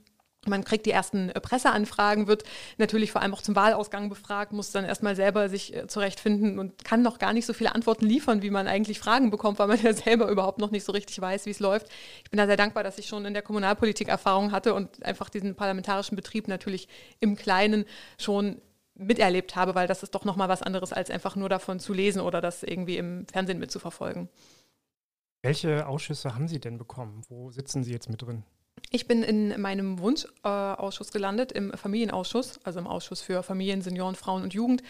man 0.47 0.63
kriegt 0.63 0.85
die 0.85 0.91
ersten 0.91 1.29
äh, 1.29 1.39
Presseanfragen, 1.39 2.27
wird 2.27 2.43
natürlich 2.77 3.11
vor 3.11 3.21
allem 3.21 3.33
auch 3.33 3.41
zum 3.41 3.55
Wahlausgang 3.55 4.09
befragt, 4.09 4.53
muss 4.53 4.71
dann 4.71 4.85
erstmal 4.85 5.15
selber 5.15 5.49
sich 5.49 5.75
äh, 5.75 5.87
zurechtfinden 5.87 6.59
und 6.59 6.83
kann 6.85 7.01
noch 7.01 7.19
gar 7.19 7.33
nicht 7.33 7.45
so 7.45 7.53
viele 7.53 7.75
Antworten 7.75 8.05
liefern, 8.05 8.41
wie 8.41 8.49
man 8.49 8.67
eigentlich 8.67 8.99
Fragen 8.99 9.31
bekommt, 9.31 9.59
weil 9.59 9.67
man 9.67 9.81
ja 9.83 9.93
selber 9.93 10.29
überhaupt 10.29 10.59
noch 10.59 10.71
nicht 10.71 10.85
so 10.85 10.91
richtig 10.91 11.19
weiß, 11.19 11.45
wie 11.45 11.51
es 11.51 11.59
läuft. 11.59 11.87
Ich 12.23 12.29
bin 12.29 12.37
da 12.37 12.47
sehr 12.47 12.57
dankbar, 12.57 12.83
dass 12.83 12.97
ich 12.97 13.07
schon 13.07 13.25
in 13.25 13.33
der 13.33 13.43
Kommunalpolitik 13.43 14.07
Erfahrung 14.07 14.51
hatte 14.51 14.73
und 14.73 15.03
einfach 15.03 15.29
diesen 15.29 15.55
parlamentarischen 15.55 16.15
Betrieb 16.15 16.47
natürlich 16.47 16.87
im 17.19 17.35
Kleinen 17.35 17.85
schon 18.17 18.61
miterlebt 18.95 19.55
habe, 19.55 19.75
weil 19.75 19.87
das 19.87 20.03
ist 20.03 20.13
doch 20.13 20.25
nochmal 20.25 20.49
was 20.49 20.61
anderes, 20.61 20.91
als 20.91 21.09
einfach 21.09 21.35
nur 21.35 21.49
davon 21.49 21.79
zu 21.79 21.93
lesen 21.93 22.21
oder 22.21 22.41
das 22.41 22.63
irgendwie 22.63 22.97
im 22.97 23.25
Fernsehen 23.27 23.59
mitzuverfolgen. 23.59 24.29
Welche 25.41 25.87
Ausschüsse 25.87 26.35
haben 26.35 26.49
Sie 26.49 26.59
denn 26.59 26.77
bekommen? 26.77 27.23
Wo 27.29 27.49
sitzen 27.49 27.83
Sie 27.83 27.93
jetzt 27.93 28.09
mit 28.09 28.21
drin? 28.21 28.43
Ich 28.91 29.07
bin 29.07 29.23
in 29.23 29.59
meinem 29.61 29.99
Wunschausschuss 29.99 31.11
gelandet, 31.11 31.51
im 31.51 31.71
Familienausschuss, 31.73 32.59
also 32.63 32.79
im 32.79 32.87
Ausschuss 32.87 33.21
für 33.21 33.43
Familien, 33.43 33.81
Senioren, 33.81 34.15
Frauen 34.15 34.43
und 34.43 34.53
Jugend. 34.53 34.83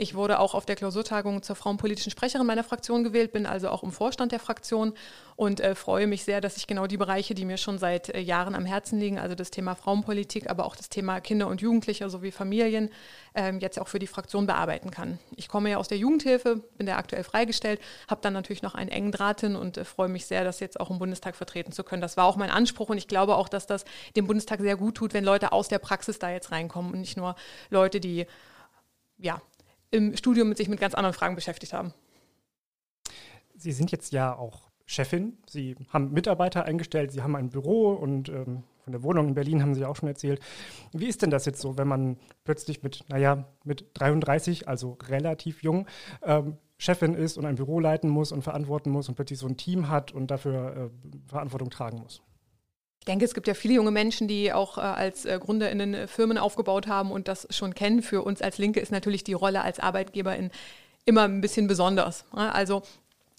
Ich 0.00 0.14
wurde 0.14 0.38
auch 0.38 0.54
auf 0.54 0.64
der 0.64 0.76
Klausurtagung 0.76 1.42
zur 1.42 1.56
frauenpolitischen 1.56 2.12
Sprecherin 2.12 2.46
meiner 2.46 2.62
Fraktion 2.62 3.02
gewählt, 3.02 3.32
bin 3.32 3.46
also 3.46 3.68
auch 3.68 3.82
im 3.82 3.90
Vorstand 3.90 4.30
der 4.30 4.38
Fraktion 4.38 4.92
und 5.34 5.58
äh, 5.58 5.74
freue 5.74 6.06
mich 6.06 6.22
sehr, 6.22 6.40
dass 6.40 6.56
ich 6.56 6.68
genau 6.68 6.86
die 6.86 6.96
Bereiche, 6.96 7.34
die 7.34 7.44
mir 7.44 7.56
schon 7.56 7.78
seit 7.78 8.08
äh, 8.10 8.20
Jahren 8.20 8.54
am 8.54 8.64
Herzen 8.64 9.00
liegen, 9.00 9.18
also 9.18 9.34
das 9.34 9.50
Thema 9.50 9.74
Frauenpolitik, 9.74 10.48
aber 10.48 10.66
auch 10.66 10.76
das 10.76 10.88
Thema 10.88 11.20
Kinder 11.20 11.48
und 11.48 11.62
Jugendliche 11.62 12.08
sowie 12.10 12.30
Familien, 12.30 12.90
äh, 13.34 13.52
jetzt 13.56 13.80
auch 13.80 13.88
für 13.88 13.98
die 13.98 14.06
Fraktion 14.06 14.46
bearbeiten 14.46 14.92
kann. 14.92 15.18
Ich 15.34 15.48
komme 15.48 15.68
ja 15.68 15.78
aus 15.78 15.88
der 15.88 15.98
Jugendhilfe, 15.98 16.62
bin 16.76 16.86
da 16.86 16.96
aktuell 16.96 17.24
freigestellt, 17.24 17.80
habe 18.08 18.20
dann 18.20 18.34
natürlich 18.34 18.62
noch 18.62 18.76
einen 18.76 18.90
engen 18.90 19.10
Draht 19.10 19.40
hin 19.40 19.56
und 19.56 19.78
äh, 19.78 19.84
freue 19.84 20.08
mich 20.08 20.26
sehr, 20.26 20.44
das 20.44 20.60
jetzt 20.60 20.78
auch 20.78 20.90
im 20.90 21.00
Bundestag 21.00 21.34
vertreten 21.34 21.72
zu 21.72 21.82
können. 21.82 22.02
Das 22.02 22.16
war 22.16 22.26
auch 22.26 22.36
mein 22.36 22.50
Anspruch 22.50 22.88
und 22.88 22.98
ich 22.98 23.08
glaube 23.08 23.34
auch, 23.34 23.48
dass 23.48 23.66
das 23.66 23.84
dem 24.14 24.28
Bundestag 24.28 24.60
sehr 24.60 24.76
gut 24.76 24.94
tut, 24.94 25.12
wenn 25.12 25.24
Leute 25.24 25.50
aus 25.50 25.66
der 25.66 25.80
Praxis 25.80 26.20
da 26.20 26.30
jetzt 26.30 26.52
reinkommen 26.52 26.92
und 26.92 27.00
nicht 27.00 27.16
nur 27.16 27.34
Leute, 27.68 27.98
die 27.98 28.26
ja, 29.20 29.42
im 29.90 30.16
Studium 30.16 30.48
mit 30.48 30.58
sich 30.58 30.68
mit 30.68 30.80
ganz 30.80 30.94
anderen 30.94 31.14
Fragen 31.14 31.34
beschäftigt 31.34 31.72
haben. 31.72 31.92
Sie 33.54 33.72
sind 33.72 33.90
jetzt 33.90 34.12
ja 34.12 34.36
auch 34.36 34.68
Chefin. 34.86 35.36
Sie 35.48 35.76
haben 35.90 36.12
Mitarbeiter 36.12 36.64
eingestellt, 36.64 37.12
Sie 37.12 37.22
haben 37.22 37.36
ein 37.36 37.50
Büro 37.50 37.92
und 37.92 38.28
ähm, 38.28 38.62
von 38.84 38.92
der 38.92 39.02
Wohnung 39.02 39.28
in 39.28 39.34
Berlin 39.34 39.60
haben 39.62 39.74
Sie 39.74 39.84
auch 39.84 39.96
schon 39.96 40.08
erzählt. 40.08 40.40
Wie 40.92 41.06
ist 41.06 41.20
denn 41.20 41.30
das 41.30 41.44
jetzt 41.44 41.60
so, 41.60 41.76
wenn 41.76 41.86
man 41.86 42.16
plötzlich 42.44 42.82
mit, 42.82 43.04
naja, 43.08 43.44
mit 43.64 43.84
33, 43.94 44.66
also 44.66 44.96
relativ 45.08 45.62
jung, 45.62 45.86
ähm, 46.22 46.56
Chefin 46.78 47.12
ist 47.12 47.36
und 47.36 47.44
ein 47.44 47.56
Büro 47.56 47.80
leiten 47.80 48.08
muss 48.08 48.32
und 48.32 48.42
verantworten 48.42 48.90
muss 48.90 49.08
und 49.08 49.16
plötzlich 49.16 49.38
so 49.38 49.46
ein 49.46 49.58
Team 49.58 49.88
hat 49.88 50.12
und 50.12 50.30
dafür 50.30 50.90
äh, 50.90 51.28
Verantwortung 51.28 51.68
tragen 51.68 51.98
muss? 51.98 52.22
Ich 53.08 53.10
denke, 53.10 53.24
es 53.24 53.32
gibt 53.32 53.48
ja 53.48 53.54
viele 53.54 53.72
junge 53.72 53.90
Menschen, 53.90 54.28
die 54.28 54.52
auch 54.52 54.76
äh, 54.76 54.82
als 54.82 55.24
äh, 55.24 55.38
GründerInnen 55.42 55.94
äh, 55.94 56.06
Firmen 56.08 56.36
aufgebaut 56.36 56.88
haben 56.88 57.10
und 57.10 57.26
das 57.26 57.48
schon 57.48 57.74
kennen. 57.74 58.02
Für 58.02 58.20
uns 58.20 58.42
als 58.42 58.58
Linke 58.58 58.80
ist 58.80 58.92
natürlich 58.92 59.24
die 59.24 59.32
Rolle 59.32 59.62
als 59.62 59.80
Arbeitgeberin 59.80 60.50
immer 61.06 61.22
ein 61.22 61.40
bisschen 61.40 61.68
besonders. 61.68 62.26
Ne? 62.36 62.54
Also 62.54 62.82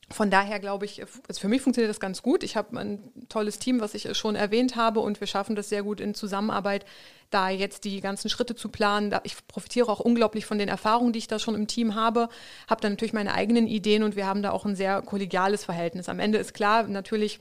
von 0.09 0.31
daher 0.31 0.59
glaube 0.59 0.85
ich, 0.85 1.03
also 1.03 1.39
für 1.39 1.49
mich 1.49 1.61
funktioniert 1.61 1.91
das 1.91 1.99
ganz 1.99 2.23
gut. 2.23 2.41
Ich 2.41 2.55
habe 2.55 2.79
ein 2.79 3.11
tolles 3.29 3.59
Team, 3.59 3.79
was 3.79 3.93
ich 3.93 4.17
schon 4.17 4.35
erwähnt 4.35 4.75
habe, 4.75 5.01
und 5.01 5.19
wir 5.19 5.27
schaffen 5.27 5.55
das 5.55 5.69
sehr 5.69 5.83
gut 5.83 6.01
in 6.01 6.15
Zusammenarbeit, 6.15 6.83
da 7.29 7.51
jetzt 7.51 7.83
die 7.83 8.01
ganzen 8.01 8.27
Schritte 8.31 8.55
zu 8.55 8.69
planen. 8.69 9.13
Ich 9.21 9.35
profitiere 9.45 9.91
auch 9.91 9.99
unglaublich 9.99 10.47
von 10.47 10.57
den 10.57 10.67
Erfahrungen, 10.67 11.13
die 11.13 11.19
ich 11.19 11.27
da 11.27 11.37
schon 11.37 11.53
im 11.53 11.67
Team 11.67 11.93
habe, 11.93 12.29
habe 12.67 12.81
dann 12.81 12.93
natürlich 12.93 13.13
meine 13.13 13.35
eigenen 13.35 13.67
Ideen 13.67 14.01
und 14.01 14.15
wir 14.15 14.25
haben 14.25 14.41
da 14.41 14.49
auch 14.49 14.65
ein 14.65 14.75
sehr 14.75 15.03
kollegiales 15.03 15.63
Verhältnis. 15.63 16.09
Am 16.09 16.19
Ende 16.19 16.39
ist 16.39 16.55
klar, 16.55 16.87
natürlich 16.87 17.39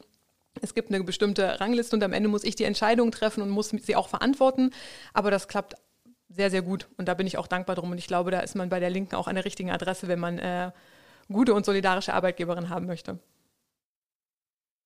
es 0.62 0.74
gibt 0.74 0.92
eine 0.92 1.02
bestimmte 1.04 1.60
Rangliste 1.60 1.96
und 1.96 2.02
am 2.02 2.12
Ende 2.12 2.28
muss 2.28 2.44
ich 2.44 2.56
die 2.56 2.64
Entscheidung 2.64 3.10
treffen 3.10 3.42
und 3.42 3.50
muss 3.50 3.70
sie 3.70 3.96
auch 3.96 4.08
verantworten. 4.08 4.70
Aber 5.12 5.30
das 5.30 5.48
klappt 5.48 5.74
sehr, 6.28 6.50
sehr 6.50 6.62
gut 6.62 6.88
und 6.96 7.08
da 7.08 7.14
bin 7.14 7.26
ich 7.26 7.38
auch 7.38 7.46
dankbar 7.46 7.76
drum. 7.76 7.90
Und 7.90 7.98
ich 7.98 8.06
glaube, 8.06 8.30
da 8.30 8.40
ist 8.40 8.54
man 8.54 8.68
bei 8.68 8.80
der 8.80 8.90
Linken 8.90 9.14
auch 9.14 9.28
an 9.28 9.34
der 9.34 9.44
richtigen 9.44 9.70
Adresse, 9.70 10.08
wenn 10.08 10.18
man 10.18 10.38
äh, 10.38 10.70
gute 11.30 11.54
und 11.54 11.64
solidarische 11.64 12.14
Arbeitgeberin 12.14 12.68
haben 12.68 12.86
möchte. 12.86 13.18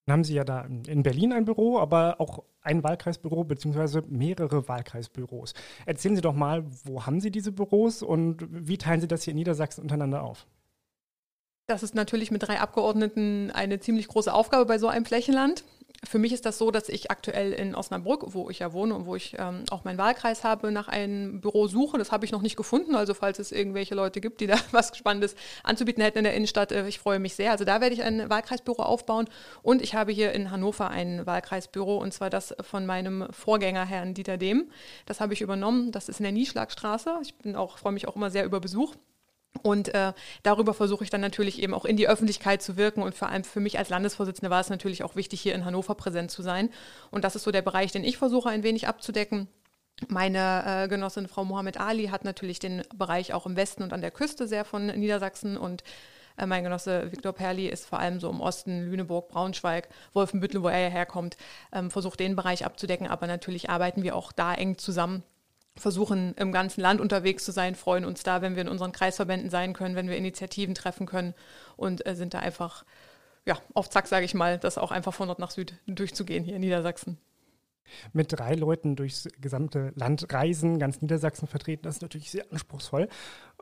Dann 0.07 0.15
haben 0.15 0.25
Sie 0.25 0.35
ja 0.35 0.45
da 0.45 0.67
in 0.87 1.03
Berlin 1.03 1.33
ein 1.33 1.45
Büro, 1.45 1.79
aber 1.79 2.21
auch 2.21 2.43
ein 2.61 2.83
Wahlkreisbüro 2.83 3.45
beziehungsweise 3.45 4.03
mehrere 4.09 4.67
Wahlkreisbüros. 4.69 5.55
Erzählen 5.87 6.17
Sie 6.17 6.23
doch 6.23 6.35
mal, 6.35 6.65
wo 6.85 7.07
haben 7.07 7.21
Sie 7.21 7.31
diese 7.31 7.53
Büros 7.53 8.03
und 8.03 8.47
wie 8.51 8.79
teilen 8.79 9.01
Sie 9.01 9.09
das 9.09 9.23
hier 9.23 9.33
in 9.33 9.39
Niedersachsen 9.39 9.83
untereinander 9.83 10.23
auf? 10.23 10.47
Das 11.73 11.83
ist 11.83 11.95
natürlich 11.95 12.31
mit 12.31 12.43
drei 12.47 12.61
Abgeordneten 12.61 13.51
eine 13.51 13.81
ziemlich 13.81 14.07
große 14.07 14.33
Aufgabe 14.33 14.67
bei 14.67 14.79
so 14.79 14.89
einem 14.89 15.07
Flächenland. 15.07 15.65
Für 16.05 16.19
mich 16.19 16.35
ist 16.35 16.45
das 16.45 16.59
so, 16.59 16.71
dass 16.71 16.91
ich 16.91 17.11
aktuell 17.11 17.53
in 17.55 17.75
Osnabrück, 17.75 18.35
wo 18.35 18.51
ich 18.51 18.59
ja 18.59 18.75
wohne 18.75 18.95
und 18.95 19.07
wo 19.07 19.17
ich 19.17 19.37
ähm, 19.39 19.65
auch 19.71 19.85
meinen 19.85 19.97
Wahlkreis 19.97 20.45
habe, 20.45 20.71
nach 20.71 20.89
einem 20.89 21.41
Büro 21.41 21.69
suche. 21.69 21.97
Das 21.97 22.13
habe 22.13 22.27
ich 22.27 22.33
noch 22.33 22.43
nicht 22.43 22.57
gefunden. 22.57 22.95
Also 22.95 23.15
falls 23.15 23.39
es 23.39 23.53
irgendwelche 23.53 23.95
Leute 23.95 24.21
gibt, 24.21 24.43
die 24.43 24.49
da 24.49 24.57
was 24.71 24.95
Spannendes 24.95 25.35
anzubieten 25.63 26.03
hätten 26.03 26.19
in 26.19 26.25
der 26.25 26.35
Innenstadt, 26.35 26.73
äh, 26.73 26.87
ich 26.89 26.99
freue 26.99 27.21
mich 27.21 27.37
sehr. 27.37 27.53
Also 27.53 27.65
da 27.65 27.81
werde 27.81 27.95
ich 27.95 28.03
ein 28.03 28.29
Wahlkreisbüro 28.29 28.83
aufbauen. 28.83 29.27
Und 29.63 29.81
ich 29.81 29.95
habe 29.95 30.13
hier 30.13 30.33
in 30.33 30.51
Hannover 30.51 30.91
ein 30.91 31.25
Wahlkreisbüro 31.25 31.97
und 31.97 32.13
zwar 32.13 32.29
das 32.29 32.55
von 32.61 32.85
meinem 32.85 33.29
Vorgänger, 33.31 33.87
Herrn 33.87 34.13
Dieter 34.13 34.37
Dehm. 34.37 34.71
Das 35.07 35.21
habe 35.21 35.33
ich 35.33 35.41
übernommen. 35.41 35.91
Das 35.91 36.11
ist 36.11 36.21
in 36.21 36.25
der 36.25 36.33
Nieschlagstraße. 36.33 37.21
Ich 37.23 37.35
bin 37.37 37.57
auch, 37.57 37.79
freue 37.79 37.93
mich 37.93 38.09
auch 38.09 38.17
immer 38.17 38.31
sehr 38.31 38.45
über 38.45 38.61
Besuch. 38.61 38.95
Und 39.61 39.95
äh, 39.95 40.13
darüber 40.43 40.73
versuche 40.73 41.05
ich 41.05 41.11
dann 41.11 41.21
natürlich 41.21 41.63
eben 41.63 41.75
auch 41.75 41.85
in 41.85 41.97
die 41.97 42.09
Öffentlichkeit 42.09 42.63
zu 42.63 42.77
wirken. 42.77 43.03
Und 43.03 43.15
vor 43.15 43.29
allem 43.29 43.45
für 43.45 43.61
mich 43.61 43.79
als 43.79 43.91
Landesvorsitzende 43.91 44.51
war 44.51 44.61
es 44.61 44.71
natürlich 44.71 45.05
auch 45.05 45.15
wichtig, 45.15 45.41
hier 45.41 45.55
in 45.55 45.65
Hannover 45.65 45.95
präsent 45.95 46.31
zu 46.31 46.43
sein. 46.43 46.71
Und 47.11 47.25
das 47.25 47.37
ist 47.37 47.45
so 47.45 47.51
der 47.51 47.63
Bereich, 47.63 47.93
den 47.93 48.05
ich 48.05 48.17
versuche 48.17 48.49
ein 48.49 48.63
wenig 48.63 48.89
abzudecken. 48.89 49.49
Meine 50.09 50.65
äh, 50.67 50.89
Genossin 50.89 51.29
Frau 51.29 51.45
Mohammed 51.45 51.79
Ali 51.79 52.07
hat 52.07 52.25
natürlich 52.25 52.59
den 52.59 52.83
Bereich 52.95 53.35
auch 53.35 53.47
im 53.47 53.57
Westen 53.57 53.83
und 53.83 53.93
an 53.93 54.01
der 54.01 54.11
Küste 54.11 54.49
sehr 54.49 54.65
von 54.65 54.87
Niedersachsen 54.87 55.57
und 55.57 55.85
äh, 56.37 56.47
mein 56.47 56.65
Genosse 56.65 57.13
Viktor 57.13 57.33
Perli 57.33 57.69
ist 57.69 57.87
vor 57.87 58.01
allem 58.01 58.19
so 58.19 58.31
im 58.31 58.41
Osten, 58.41 58.87
Lüneburg, 58.87 59.29
Braunschweig, 59.29 59.89
Wolfenbüttel, 60.13 60.63
wo 60.63 60.69
er 60.69 60.91
herkommt, 60.91 61.37
ähm, 61.73 61.91
versucht 61.91 62.21
den 62.21 62.37
Bereich 62.37 62.65
abzudecken. 62.65 63.07
Aber 63.07 63.27
natürlich 63.27 63.71
arbeiten 63.71 64.03
wir 64.03 64.17
auch 64.17 64.33
da 64.33 64.55
eng 64.55 64.79
zusammen 64.79 65.23
versuchen 65.77 66.35
im 66.35 66.53
ganzen 66.53 66.81
Land 66.81 67.01
unterwegs 67.01 67.45
zu 67.45 67.53
sein, 67.53 67.75
freuen 67.75 68.05
uns 68.05 68.23
da, 68.23 68.43
wenn 68.43 68.55
wir 68.55 68.63
in 68.63 68.69
unseren 68.69 68.93
Kreisverbänden 68.93 69.51
sein 69.51 69.73
können, 69.73 69.97
wenn 69.97 70.09
wir 70.09 70.17
Initiativen 70.17 70.75
treffen 70.75 71.07
können 71.07 71.35
und 71.77 72.07
äh, 72.07 72.15
sind 72.15 72.35
da 72.35 72.41
einfach 72.41 72.85
ja, 73.45 73.59
auf 73.75 73.91
Zack, 73.91 74.07
sage 74.07 74.25
ich 74.25 74.35
mal, 74.35 74.59
das 74.59 74.79
auch 74.79 74.93
einfach 74.93 75.15
von 75.15 75.27
Nord 75.27 75.39
nach 75.39 75.51
Süd 75.51 75.75
durchzugehen 75.87 76.45
hier 76.45 76.57
in 76.57 76.61
Niedersachsen. 76.61 77.19
Mit 78.13 78.33
drei 78.33 78.55
Leuten 78.55 78.97
durchs 78.97 79.29
gesamte 79.41 79.93
Land 79.97 80.33
reisen, 80.33 80.79
ganz 80.79 81.03
Niedersachsen 81.03 81.49
vertreten, 81.49 81.83
das 81.83 81.97
ist 81.97 82.03
natürlich 82.03 82.31
sehr 82.31 82.51
anspruchsvoll, 82.51 83.09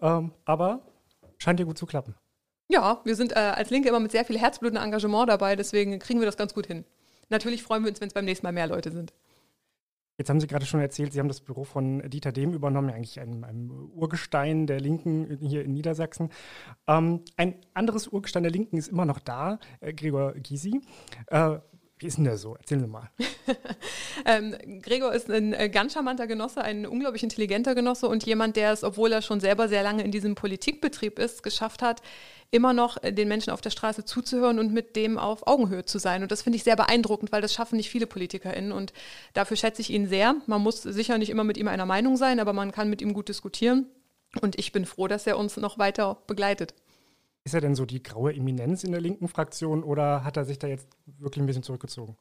ähm, 0.03 0.33
aber 0.45 0.81
scheint 1.39 1.59
ja 1.59 1.67
gut 1.67 1.79
zu 1.79 1.87
klappen. 1.87 2.15
Ja, 2.69 3.01
wir 3.05 3.17
sind 3.17 3.33
äh, 3.33 3.37
als 3.37 3.71
Linke 3.71 3.89
immer 3.89 3.99
mit 3.99 4.13
sehr 4.13 4.25
viel 4.25 4.39
Herzblut 4.39 4.73
und 4.73 4.77
Engagement 4.77 5.29
dabei, 5.29 5.57
deswegen 5.57 5.99
kriegen 5.99 6.21
wir 6.21 6.27
das 6.27 6.37
ganz 6.37 6.55
gut 6.55 6.67
hin. 6.67 6.85
Natürlich 7.29 7.63
freuen 7.63 7.83
wir 7.83 7.91
uns, 7.91 8.01
wenn 8.01 8.09
es 8.09 8.15
beim 8.15 8.25
nächsten 8.25 8.47
Mal 8.47 8.53
mehr 8.53 8.67
Leute 8.67 8.93
sind. 8.93 9.13
Jetzt 10.21 10.29
haben 10.29 10.39
Sie 10.39 10.49
gerade 10.49 10.67
schon 10.67 10.81
erzählt, 10.81 11.15
Sie 11.15 11.19
haben 11.19 11.29
das 11.29 11.41
Büro 11.41 11.65
von 11.65 12.03
Dieter 12.11 12.31
Dehm 12.31 12.53
übernommen, 12.53 12.91
eigentlich 12.91 13.19
einem, 13.21 13.43
einem 13.43 13.71
Urgestein 13.95 14.67
der 14.67 14.79
Linken 14.79 15.39
hier 15.41 15.65
in 15.65 15.73
Niedersachsen. 15.73 16.29
Ähm, 16.87 17.23
ein 17.39 17.55
anderes 17.73 18.07
Urgestein 18.07 18.43
der 18.43 18.53
Linken 18.53 18.77
ist 18.77 18.89
immer 18.89 19.07
noch 19.07 19.19
da, 19.19 19.59
äh, 19.81 19.95
Gregor 19.95 20.35
Gysi. 20.35 20.83
Äh, 21.29 21.61
wie 22.01 22.07
ist 22.07 22.17
denn 22.17 22.25
der 22.25 22.39
so? 22.39 22.55
Erzählen 22.57 22.81
Sie 22.81 22.87
mal. 22.87 23.11
ähm, 24.25 24.57
Gregor 24.81 25.13
ist 25.13 25.31
ein 25.31 25.53
äh, 25.53 25.69
ganz 25.69 25.93
charmanter 25.93 26.27
Genosse, 26.27 26.63
ein 26.63 26.87
unglaublich 26.87 27.23
intelligenter 27.23 27.75
Genosse 27.75 28.09
und 28.09 28.25
jemand, 28.25 28.57
der 28.57 28.73
es, 28.73 28.85
obwohl 28.85 29.13
er 29.13 29.21
schon 29.21 29.39
selber 29.39 29.69
sehr 29.69 29.83
lange 29.83 30.03
in 30.03 30.11
diesem 30.11 30.35
Politikbetrieb 30.35 31.19
ist, 31.19 31.43
geschafft 31.43 31.83
hat, 31.83 32.01
immer 32.51 32.73
noch 32.73 33.03
äh, 33.03 33.13
den 33.13 33.29
Menschen 33.29 33.51
auf 33.51 33.61
der 33.61 33.69
Straße 33.69 34.07
zuzuhören 34.07 34.59
und 34.59 34.73
mit 34.73 34.97
dem 34.97 35.19
auf 35.19 35.47
Augenhöhe 35.47 35.85
zu 35.85 35.99
sein. 35.99 36.23
Und 36.23 36.33
das 36.33 36.41
finde 36.41 36.57
ich 36.57 36.65
sehr 36.65 36.77
beeindruckend, 36.77 37.33
weil 37.33 37.43
das 37.43 37.53
schaffen 37.53 37.77
nicht 37.77 37.91
viele 37.91 38.07
PolitikerInnen. 38.07 38.73
Und 38.73 38.95
dafür 39.35 39.59
schätze 39.59 39.83
ich 39.83 39.91
ihn 39.91 40.09
sehr. 40.09 40.37
Man 40.47 40.63
muss 40.63 40.81
sicher 40.81 41.19
nicht 41.19 41.29
immer 41.29 41.45
mit 41.45 41.59
ihm 41.59 41.69
einer 41.69 41.87
Meinung 41.87 42.17
sein, 42.17 42.41
aber 42.41 42.55
man 42.55 42.73
kann 42.73 42.89
mit 42.89 43.03
ihm 43.03 43.13
gut 43.13 43.29
diskutieren. 43.29 43.87
Und 44.41 44.59
ich 44.59 44.73
bin 44.73 44.87
froh, 44.87 45.07
dass 45.07 45.27
er 45.27 45.37
uns 45.37 45.59
noch 45.59 45.79
weiter 45.79 46.17
begleitet. 46.27 46.75
Ist 47.51 47.55
er 47.55 47.61
denn 47.63 47.75
so 47.75 47.85
die 47.85 48.01
graue 48.01 48.33
Eminenz 48.33 48.85
in 48.85 48.93
der 48.93 49.01
linken 49.01 49.27
Fraktion 49.27 49.83
oder 49.83 50.23
hat 50.23 50.37
er 50.37 50.45
sich 50.45 50.61
da 50.61 50.69
jetzt 50.69 50.87
wirklich 51.19 51.43
ein 51.43 51.47
bisschen 51.47 51.65
zurückgezogen? 51.65 52.17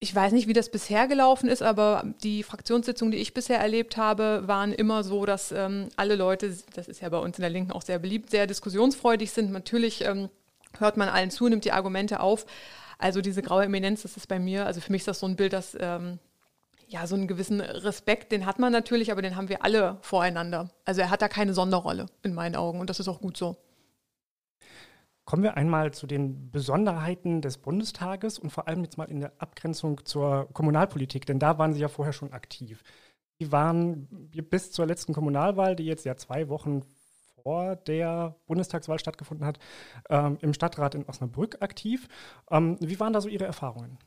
Ich 0.00 0.14
weiß 0.14 0.32
nicht, 0.32 0.48
wie 0.48 0.54
das 0.54 0.70
bisher 0.70 1.06
gelaufen 1.06 1.50
ist, 1.50 1.62
aber 1.62 2.02
die 2.22 2.44
Fraktionssitzungen, 2.44 3.12
die 3.12 3.18
ich 3.18 3.34
bisher 3.34 3.58
erlebt 3.58 3.98
habe, 3.98 4.44
waren 4.46 4.72
immer 4.72 5.04
so, 5.04 5.26
dass 5.26 5.52
ähm, 5.52 5.90
alle 5.96 6.16
Leute, 6.16 6.56
das 6.74 6.88
ist 6.88 7.02
ja 7.02 7.10
bei 7.10 7.18
uns 7.18 7.36
in 7.36 7.42
der 7.42 7.50
Linken 7.50 7.72
auch 7.72 7.82
sehr 7.82 7.98
beliebt, 7.98 8.30
sehr 8.30 8.46
diskussionsfreudig 8.46 9.30
sind. 9.32 9.52
Natürlich 9.52 10.02
ähm, 10.02 10.30
hört 10.78 10.96
man 10.96 11.10
allen 11.10 11.30
zu, 11.30 11.46
nimmt 11.46 11.66
die 11.66 11.72
Argumente 11.72 12.20
auf. 12.20 12.46
Also 12.96 13.20
diese 13.20 13.42
graue 13.42 13.64
Eminenz, 13.64 14.00
das 14.00 14.16
ist 14.16 14.28
bei 14.28 14.38
mir, 14.38 14.64
also 14.64 14.80
für 14.80 14.92
mich 14.92 15.02
ist 15.02 15.08
das 15.08 15.20
so 15.20 15.26
ein 15.26 15.36
Bild, 15.36 15.52
dass 15.52 15.76
ähm, 15.78 16.18
ja, 16.88 17.06
so 17.06 17.16
einen 17.16 17.28
gewissen 17.28 17.60
Respekt, 17.60 18.32
den 18.32 18.46
hat 18.46 18.58
man 18.58 18.72
natürlich, 18.72 19.12
aber 19.12 19.20
den 19.20 19.36
haben 19.36 19.50
wir 19.50 19.62
alle 19.62 19.98
voreinander. 20.00 20.70
Also 20.86 21.02
er 21.02 21.10
hat 21.10 21.20
da 21.20 21.28
keine 21.28 21.52
Sonderrolle 21.52 22.06
in 22.22 22.32
meinen 22.32 22.56
Augen 22.56 22.80
und 22.80 22.88
das 22.88 22.98
ist 22.98 23.08
auch 23.08 23.20
gut 23.20 23.36
so. 23.36 23.58
Kommen 25.24 25.42
wir 25.42 25.56
einmal 25.56 25.94
zu 25.94 26.06
den 26.06 26.50
Besonderheiten 26.50 27.40
des 27.40 27.56
Bundestages 27.58 28.38
und 28.38 28.50
vor 28.50 28.68
allem 28.68 28.82
jetzt 28.84 28.98
mal 28.98 29.10
in 29.10 29.20
der 29.20 29.32
Abgrenzung 29.38 30.04
zur 30.04 30.48
Kommunalpolitik, 30.52 31.24
denn 31.24 31.38
da 31.38 31.58
waren 31.58 31.72
Sie 31.72 31.80
ja 31.80 31.88
vorher 31.88 32.12
schon 32.12 32.32
aktiv. 32.32 32.82
Sie 33.38 33.50
waren 33.50 34.06
bis 34.50 34.70
zur 34.70 34.86
letzten 34.86 35.14
Kommunalwahl, 35.14 35.76
die 35.76 35.86
jetzt 35.86 36.04
ja 36.04 36.16
zwei 36.16 36.48
Wochen 36.48 36.82
vor 37.42 37.76
der 37.76 38.36
Bundestagswahl 38.46 38.98
stattgefunden 38.98 39.46
hat, 39.46 39.58
ähm, 40.08 40.38
im 40.40 40.54
Stadtrat 40.54 40.94
in 40.94 41.06
Osnabrück 41.06 41.62
aktiv. 41.62 42.08
Ähm, 42.50 42.76
wie 42.80 43.00
waren 43.00 43.12
da 43.12 43.20
so 43.20 43.28
Ihre 43.28 43.44
Erfahrungen? 43.44 43.98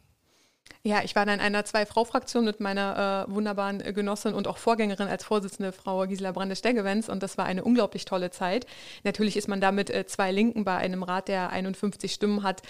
Ja, 0.84 1.02
ich 1.04 1.16
war 1.16 1.26
dann 1.26 1.36
in 1.36 1.46
einer 1.46 1.66
Zwei-Frau-Fraktion 1.66 2.46
mit 2.46 2.60
meiner 2.60 3.26
äh, 3.28 3.32
wunderbaren 3.32 3.80
Genossin 3.94 4.34
und 4.34 4.48
auch 4.48 4.58
Vorgängerin 4.58 5.08
als 5.08 5.24
Vorsitzende, 5.24 5.72
Frau 5.72 6.06
Gisela 6.08 6.32
Brande-Steggewenz. 6.32 7.10
Und 7.10 7.24
das 7.24 7.38
war 7.38 7.46
eine 7.46 7.64
unglaublich 7.64 8.06
tolle 8.06 8.32
Zeit. 8.32 8.66
Natürlich 9.04 9.36
ist 9.36 9.48
man 9.48 9.60
da 9.60 9.72
mit 9.72 9.90
äh, 9.90 10.06
zwei 10.06 10.32
Linken 10.32 10.64
bei 10.64 10.78
einem 10.78 11.04
Rat, 11.04 11.28
der 11.28 11.50
51 11.50 12.14
Stimmen 12.14 12.44
hat, 12.44 12.62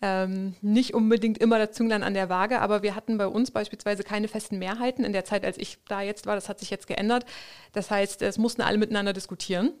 ähm, 0.00 0.54
nicht 0.60 0.94
unbedingt 0.94 1.38
immer 1.38 1.58
das 1.58 1.72
Zünglein 1.72 2.04
an 2.04 2.14
der 2.14 2.28
Waage, 2.28 2.60
aber 2.60 2.82
wir 2.82 2.94
hatten 2.94 3.18
bei 3.18 3.26
uns 3.26 3.50
beispielsweise 3.50 4.04
keine 4.04 4.28
festen 4.28 4.58
Mehrheiten 4.58 5.04
in 5.04 5.12
der 5.12 5.24
Zeit, 5.24 5.44
als 5.44 5.58
ich 5.58 5.78
da 5.88 6.02
jetzt 6.02 6.26
war. 6.26 6.36
Das 6.36 6.48
hat 6.48 6.60
sich 6.60 6.70
jetzt 6.70 6.86
geändert. 6.86 7.26
Das 7.72 7.90
heißt, 7.90 8.22
es 8.22 8.38
mussten 8.38 8.62
alle 8.62 8.78
miteinander 8.78 9.12
diskutieren. 9.12 9.72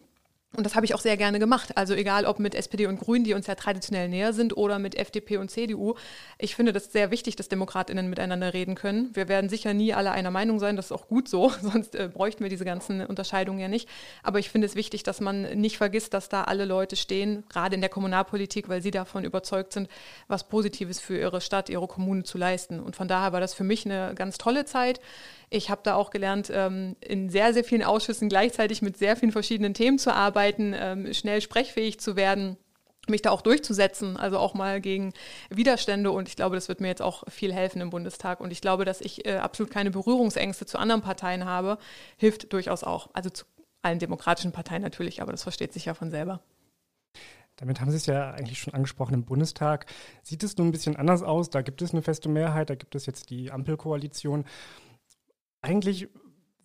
Und 0.56 0.64
das 0.64 0.74
habe 0.74 0.86
ich 0.86 0.94
auch 0.94 1.00
sehr 1.00 1.18
gerne 1.18 1.38
gemacht. 1.38 1.76
Also 1.76 1.94
egal 1.94 2.24
ob 2.24 2.38
mit 2.38 2.54
SPD 2.54 2.86
und 2.86 2.98
Grünen, 2.98 3.22
die 3.22 3.34
uns 3.34 3.46
ja 3.46 3.54
traditionell 3.54 4.08
näher 4.08 4.32
sind, 4.32 4.56
oder 4.56 4.78
mit 4.78 4.96
FDP 4.96 5.36
und 5.36 5.50
CDU. 5.50 5.94
Ich 6.38 6.56
finde 6.56 6.72
das 6.72 6.90
sehr 6.90 7.10
wichtig, 7.10 7.36
dass 7.36 7.50
Demokratinnen 7.50 8.08
miteinander 8.08 8.54
reden 8.54 8.74
können. 8.74 9.14
Wir 9.14 9.28
werden 9.28 9.50
sicher 9.50 9.74
nie 9.74 9.92
alle 9.92 10.10
einer 10.10 10.30
Meinung 10.30 10.58
sein, 10.58 10.76
das 10.76 10.86
ist 10.86 10.92
auch 10.92 11.06
gut 11.06 11.28
so, 11.28 11.52
sonst 11.62 11.94
äh, 11.94 12.08
bräuchten 12.12 12.42
wir 12.42 12.48
diese 12.48 12.64
ganzen 12.64 13.04
Unterscheidungen 13.04 13.58
ja 13.58 13.68
nicht. 13.68 13.90
Aber 14.22 14.38
ich 14.38 14.48
finde 14.48 14.66
es 14.66 14.74
wichtig, 14.74 15.02
dass 15.02 15.20
man 15.20 15.42
nicht 15.42 15.76
vergisst, 15.76 16.14
dass 16.14 16.30
da 16.30 16.44
alle 16.44 16.64
Leute 16.64 16.96
stehen, 16.96 17.44
gerade 17.50 17.74
in 17.74 17.82
der 17.82 17.90
Kommunalpolitik, 17.90 18.70
weil 18.70 18.80
sie 18.80 18.90
davon 18.90 19.24
überzeugt 19.24 19.74
sind, 19.74 19.88
was 20.28 20.48
Positives 20.48 20.98
für 20.98 21.18
ihre 21.18 21.42
Stadt, 21.42 21.68
ihre 21.68 21.86
Kommune 21.86 22.22
zu 22.22 22.38
leisten. 22.38 22.80
Und 22.80 22.96
von 22.96 23.06
daher 23.06 23.34
war 23.34 23.40
das 23.40 23.52
für 23.52 23.64
mich 23.64 23.84
eine 23.84 24.14
ganz 24.14 24.38
tolle 24.38 24.64
Zeit. 24.64 24.98
Ich 25.50 25.70
habe 25.70 25.80
da 25.84 25.94
auch 25.94 26.10
gelernt, 26.10 26.50
ähm, 26.52 26.96
in 27.00 27.30
sehr, 27.30 27.54
sehr 27.54 27.64
vielen 27.64 27.82
Ausschüssen 27.82 28.28
gleichzeitig 28.28 28.82
mit 28.82 28.96
sehr 28.96 29.16
vielen 29.16 29.32
verschiedenen 29.32 29.74
Themen 29.74 29.98
zu 29.98 30.12
arbeiten, 30.12 30.74
ähm, 30.76 31.12
schnell 31.14 31.40
sprechfähig 31.40 32.00
zu 32.00 32.16
werden 32.16 32.58
mich 33.08 33.22
da 33.22 33.30
auch 33.30 33.40
durchzusetzen, 33.40 34.16
also 34.16 34.38
auch 34.38 34.54
mal 34.54 34.80
gegen 34.80 35.12
Widerstände. 35.50 36.10
Und 36.10 36.28
ich 36.28 36.36
glaube, 36.36 36.56
das 36.56 36.68
wird 36.68 36.80
mir 36.80 36.88
jetzt 36.88 37.02
auch 37.02 37.24
viel 37.28 37.52
helfen 37.52 37.80
im 37.80 37.90
Bundestag. 37.90 38.40
Und 38.40 38.50
ich 38.50 38.60
glaube, 38.60 38.84
dass 38.84 39.00
ich 39.00 39.26
äh, 39.26 39.36
absolut 39.36 39.72
keine 39.72 39.90
Berührungsängste 39.90 40.66
zu 40.66 40.78
anderen 40.78 41.02
Parteien 41.02 41.44
habe, 41.44 41.78
hilft 42.16 42.52
durchaus 42.52 42.84
auch. 42.84 43.08
Also 43.12 43.30
zu 43.30 43.44
allen 43.82 43.98
demokratischen 43.98 44.52
Parteien 44.52 44.82
natürlich, 44.82 45.22
aber 45.22 45.32
das 45.32 45.42
versteht 45.42 45.72
sich 45.72 45.86
ja 45.86 45.94
von 45.94 46.10
selber. 46.10 46.40
Damit 47.56 47.80
haben 47.80 47.90
Sie 47.90 47.96
es 47.96 48.06
ja 48.06 48.30
eigentlich 48.30 48.60
schon 48.60 48.74
angesprochen 48.74 49.14
im 49.14 49.24
Bundestag. 49.24 49.86
Sieht 50.22 50.44
es 50.44 50.56
nun 50.56 50.68
ein 50.68 50.72
bisschen 50.72 50.94
anders 50.94 51.22
aus? 51.22 51.50
Da 51.50 51.62
gibt 51.62 51.82
es 51.82 51.92
eine 51.92 52.02
feste 52.02 52.28
Mehrheit, 52.28 52.70
da 52.70 52.76
gibt 52.76 52.94
es 52.94 53.06
jetzt 53.06 53.30
die 53.30 53.50
Ampelkoalition. 53.50 54.44
Eigentlich 55.62 56.08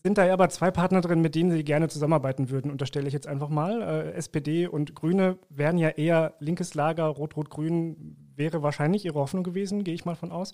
sind 0.04 0.18
da 0.18 0.26
ja 0.26 0.34
aber 0.34 0.50
zwei 0.50 0.70
Partner 0.70 1.00
drin, 1.02 1.22
mit 1.22 1.34
denen 1.34 1.52
Sie 1.52 1.64
gerne 1.64 1.88
zusammenarbeiten 1.88 2.50
würden, 2.50 2.70
unterstelle 2.70 3.08
ich 3.08 3.14
jetzt 3.14 3.28
einfach 3.28 3.50
mal. 3.50 3.82
Äh, 3.82 4.12
SPD 4.14 4.68
und 4.68 4.96
Grüne 4.96 5.38
wären 5.50 5.78
ja 5.78 5.90
eher 5.90 6.36
linkes 6.40 6.74
Lager, 6.74 7.06
Rot-Rot-Grün 7.06 8.18
wäre 8.36 8.64
wahrscheinlich 8.64 9.06
Ihre 9.06 9.20
Hoffnung 9.20 9.44
gewesen, 9.44 9.84
gehe 9.84 9.94
ich 9.94 10.06
mal 10.06 10.16
von 10.16 10.32
aus. 10.32 10.54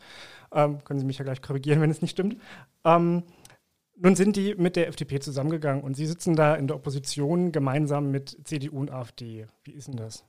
Ähm, 0.54 0.84
können 0.84 1.00
Sie 1.00 1.06
mich 1.06 1.18
ja 1.18 1.26
gleich 1.26 1.42
korrigieren, 1.42 1.82
wenn 1.82 1.90
es 1.90 2.02
nicht 2.02 2.12
stimmt. 2.12 2.38
Ähm, 2.86 3.24
nun 3.96 4.16
sind 4.16 4.36
die 4.36 4.56
mit 4.56 4.76
der 4.76 4.88
FDP 4.88 5.20
zusammengegangen 5.20 5.84
und 5.84 5.96
Sie 5.96 6.06
sitzen 6.06 6.36
da 6.36 6.56
in 6.56 6.68
der 6.68 6.76
Opposition 6.76 7.52
gemeinsam 7.52 8.12
mit 8.12 8.38
CDU 8.48 8.80
und 8.80 8.92
AfD. 8.92 9.48
Wie 9.64 9.72
ist 9.72 9.88
denn 9.88 9.98
das? 9.98 10.29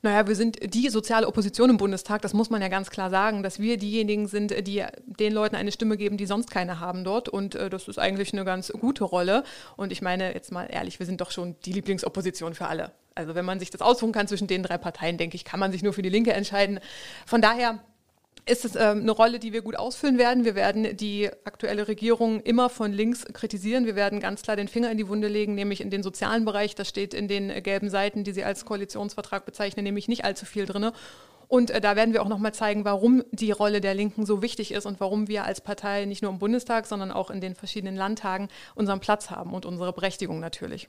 Naja, 0.00 0.28
wir 0.28 0.36
sind 0.36 0.74
die 0.74 0.90
soziale 0.90 1.26
Opposition 1.26 1.70
im 1.70 1.76
Bundestag, 1.76 2.22
das 2.22 2.32
muss 2.32 2.50
man 2.50 2.62
ja 2.62 2.68
ganz 2.68 2.88
klar 2.88 3.10
sagen, 3.10 3.42
dass 3.42 3.58
wir 3.58 3.78
diejenigen 3.78 4.28
sind, 4.28 4.54
die 4.66 4.84
den 5.06 5.32
Leuten 5.32 5.56
eine 5.56 5.72
Stimme 5.72 5.96
geben, 5.96 6.16
die 6.16 6.26
sonst 6.26 6.52
keine 6.52 6.78
haben 6.78 7.02
dort. 7.02 7.28
Und 7.28 7.56
äh, 7.56 7.68
das 7.68 7.88
ist 7.88 7.98
eigentlich 7.98 8.32
eine 8.32 8.44
ganz 8.44 8.72
gute 8.72 9.02
Rolle. 9.02 9.42
Und 9.76 9.90
ich 9.90 10.00
meine, 10.00 10.32
jetzt 10.32 10.52
mal 10.52 10.68
ehrlich, 10.70 11.00
wir 11.00 11.06
sind 11.06 11.20
doch 11.20 11.32
schon 11.32 11.56
die 11.64 11.72
Lieblingsopposition 11.72 12.54
für 12.54 12.68
alle. 12.68 12.92
Also 13.16 13.34
wenn 13.34 13.44
man 13.44 13.58
sich 13.58 13.70
das 13.70 13.80
aussuchen 13.80 14.12
kann 14.12 14.28
zwischen 14.28 14.46
den 14.46 14.62
drei 14.62 14.78
Parteien, 14.78 15.18
denke 15.18 15.34
ich, 15.34 15.44
kann 15.44 15.58
man 15.58 15.72
sich 15.72 15.82
nur 15.82 15.92
für 15.92 16.02
die 16.02 16.10
Linke 16.10 16.32
entscheiden. 16.32 16.78
Von 17.26 17.42
daher 17.42 17.80
ist 18.48 18.64
es 18.64 18.76
ähm, 18.76 19.00
eine 19.00 19.10
Rolle, 19.10 19.38
die 19.38 19.52
wir 19.52 19.62
gut 19.62 19.76
ausfüllen 19.76 20.18
werden. 20.18 20.44
Wir 20.44 20.54
werden 20.54 20.96
die 20.96 21.28
aktuelle 21.44 21.88
Regierung 21.88 22.40
immer 22.40 22.70
von 22.70 22.92
links 22.92 23.24
kritisieren. 23.32 23.86
Wir 23.86 23.96
werden 23.96 24.20
ganz 24.20 24.42
klar 24.42 24.56
den 24.56 24.68
Finger 24.68 24.90
in 24.90 24.98
die 24.98 25.08
Wunde 25.08 25.28
legen, 25.28 25.54
nämlich 25.54 25.80
in 25.80 25.90
den 25.90 26.02
sozialen 26.02 26.44
Bereich. 26.44 26.74
Das 26.74 26.88
steht 26.88 27.14
in 27.14 27.28
den 27.28 27.50
äh, 27.50 27.60
gelben 27.60 27.90
Seiten, 27.90 28.24
die 28.24 28.32
Sie 28.32 28.44
als 28.44 28.64
Koalitionsvertrag 28.64 29.44
bezeichnen, 29.44 29.84
nämlich 29.84 30.08
nicht 30.08 30.24
allzu 30.24 30.46
viel 30.46 30.66
drin. 30.66 30.90
Und 31.48 31.70
äh, 31.70 31.80
da 31.80 31.96
werden 31.96 32.12
wir 32.12 32.22
auch 32.22 32.28
nochmal 32.28 32.54
zeigen, 32.54 32.84
warum 32.84 33.24
die 33.32 33.50
Rolle 33.50 33.80
der 33.80 33.94
Linken 33.94 34.26
so 34.26 34.42
wichtig 34.42 34.72
ist 34.72 34.86
und 34.86 35.00
warum 35.00 35.28
wir 35.28 35.44
als 35.44 35.60
Partei 35.60 36.04
nicht 36.04 36.22
nur 36.22 36.30
im 36.30 36.38
Bundestag, 36.38 36.86
sondern 36.86 37.10
auch 37.10 37.30
in 37.30 37.40
den 37.40 37.54
verschiedenen 37.54 37.96
Landtagen 37.96 38.48
unseren 38.74 39.00
Platz 39.00 39.30
haben 39.30 39.54
und 39.54 39.66
unsere 39.66 39.92
Berechtigung 39.92 40.40
natürlich. 40.40 40.88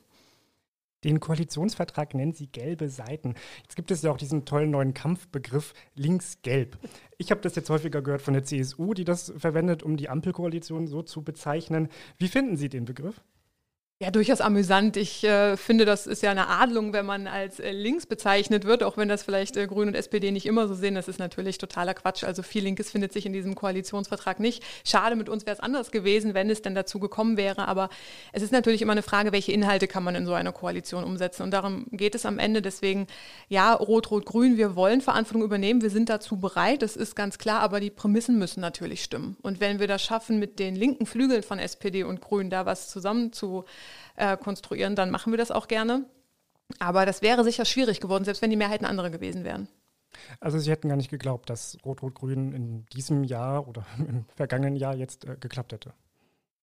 Den 1.03 1.19
Koalitionsvertrag 1.19 2.13
nennen 2.13 2.33
sie 2.33 2.47
gelbe 2.47 2.89
Seiten. 2.89 3.35
Jetzt 3.63 3.75
gibt 3.75 3.91
es 3.91 4.01
ja 4.01 4.11
auch 4.11 4.17
diesen 4.17 4.45
tollen 4.45 4.71
neuen 4.71 4.93
Kampfbegriff 4.93 5.73
links-gelb. 5.95 6.77
Ich 7.17 7.31
habe 7.31 7.41
das 7.41 7.55
jetzt 7.55 7.69
häufiger 7.69 8.01
gehört 8.01 8.21
von 8.21 8.33
der 8.33 8.43
CSU, 8.43 8.93
die 8.93 9.05
das 9.05 9.33
verwendet, 9.37 9.83
um 9.83 9.97
die 9.97 10.09
Ampelkoalition 10.09 10.87
so 10.87 11.01
zu 11.01 11.23
bezeichnen. 11.23 11.87
Wie 12.17 12.27
finden 12.27 12.57
Sie 12.57 12.69
den 12.69 12.85
Begriff? 12.85 13.21
Ja, 14.01 14.11
durchaus 14.11 14.39
amüsant. 14.39 14.95
Ich 14.95 15.25
äh, 15.25 15.57
finde, 15.57 15.83
das 15.83 16.07
ist 16.07 16.23
ja 16.23 16.31
eine 16.31 16.47
Adlung, 16.47 16.93
wenn 16.93 17.05
man 17.05 17.27
als 17.27 17.59
äh, 17.59 17.73
links 17.73 18.05
bezeichnet 18.05 18.63
wird, 18.63 18.81
auch 18.81 18.95
wenn 18.95 19.09
das 19.09 19.23
vielleicht 19.23 19.57
äh, 19.57 19.67
Grüne 19.67 19.87
und 19.87 19.93
SPD 19.93 20.31
nicht 20.31 20.45
immer 20.45 20.69
so 20.69 20.73
sehen. 20.73 20.95
Das 20.95 21.09
ist 21.09 21.19
natürlich 21.19 21.57
totaler 21.57 21.93
Quatsch. 21.93 22.23
Also 22.23 22.41
viel 22.41 22.63
Linkes 22.63 22.91
findet 22.91 23.11
sich 23.11 23.25
in 23.25 23.33
diesem 23.33 23.55
Koalitionsvertrag 23.55 24.39
nicht. 24.39 24.63
Schade, 24.85 25.17
mit 25.17 25.27
uns 25.27 25.45
wäre 25.45 25.53
es 25.53 25.59
anders 25.59 25.91
gewesen, 25.91 26.33
wenn 26.33 26.49
es 26.49 26.61
denn 26.61 26.75
dazu 26.75 26.99
gekommen 26.99 27.35
wäre. 27.35 27.67
Aber 27.67 27.89
es 28.31 28.41
ist 28.41 28.53
natürlich 28.53 28.81
immer 28.81 28.93
eine 28.93 29.01
Frage, 29.01 29.33
welche 29.33 29.51
Inhalte 29.51 29.85
kann 29.85 30.05
man 30.05 30.15
in 30.15 30.25
so 30.25 30.33
einer 30.33 30.53
Koalition 30.53 31.03
umsetzen. 31.03 31.43
Und 31.43 31.51
darum 31.51 31.87
geht 31.91 32.15
es 32.15 32.25
am 32.25 32.39
Ende. 32.39 32.61
Deswegen, 32.61 33.05
ja, 33.49 33.73
Rot-Rot-Grün, 33.73 34.55
wir 34.55 34.77
wollen 34.77 35.01
Verantwortung 35.01 35.43
übernehmen. 35.43 35.81
Wir 35.81 35.89
sind 35.89 36.07
dazu 36.07 36.37
bereit. 36.39 36.83
Das 36.83 36.95
ist 36.95 37.17
ganz 37.17 37.37
klar. 37.37 37.59
Aber 37.59 37.81
die 37.81 37.89
Prämissen 37.89 38.39
müssen 38.39 38.61
natürlich 38.61 39.03
stimmen. 39.03 39.35
Und 39.41 39.59
wenn 39.59 39.81
wir 39.81 39.87
das 39.87 40.01
schaffen, 40.01 40.39
mit 40.39 40.57
den 40.57 40.77
linken 40.77 41.05
Flügeln 41.05 41.43
von 41.43 41.59
SPD 41.59 42.05
und 42.05 42.21
Grünen 42.21 42.49
da 42.49 42.65
was 42.65 42.87
zusammen 42.87 43.33
zu 43.33 43.65
äh, 44.15 44.37
konstruieren, 44.37 44.95
dann 44.95 45.11
machen 45.11 45.31
wir 45.33 45.37
das 45.37 45.51
auch 45.51 45.67
gerne. 45.67 46.05
Aber 46.77 47.05
das 47.05 47.21
wäre 47.21 47.43
sicher 47.43 47.65
schwierig 47.65 47.99
geworden, 47.99 48.25
selbst 48.25 48.41
wenn 48.41 48.51
die 48.51 48.55
Mehrheiten 48.55 48.85
andere 48.85 49.09
gewesen 49.09 49.43
wären. 49.43 49.67
Also 50.39 50.59
Sie 50.59 50.71
hätten 50.71 50.89
gar 50.89 50.95
nicht 50.97 51.09
geglaubt, 51.09 51.49
dass 51.49 51.77
Rot-Rot-Grün 51.85 52.51
in 52.53 52.85
diesem 52.87 53.23
Jahr 53.23 53.67
oder 53.67 53.85
im 53.97 54.25
vergangenen 54.35 54.75
Jahr 54.75 54.95
jetzt 54.95 55.25
äh, 55.25 55.35
geklappt 55.39 55.73
hätte. 55.73 55.93